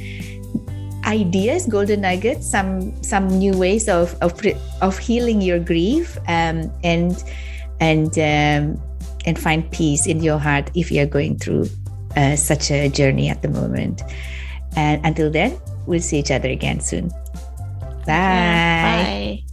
[1.06, 4.34] ideas, golden nuggets, some some new ways of of,
[4.82, 7.24] of healing your grief, um, and
[7.80, 8.82] and um,
[9.26, 11.68] and find peace in your heart if you're going through
[12.16, 14.02] uh, such a journey at the moment.
[14.76, 17.10] And until then, we'll see each other again soon.
[18.06, 19.42] Bye.
[19.42, 19.45] Bye.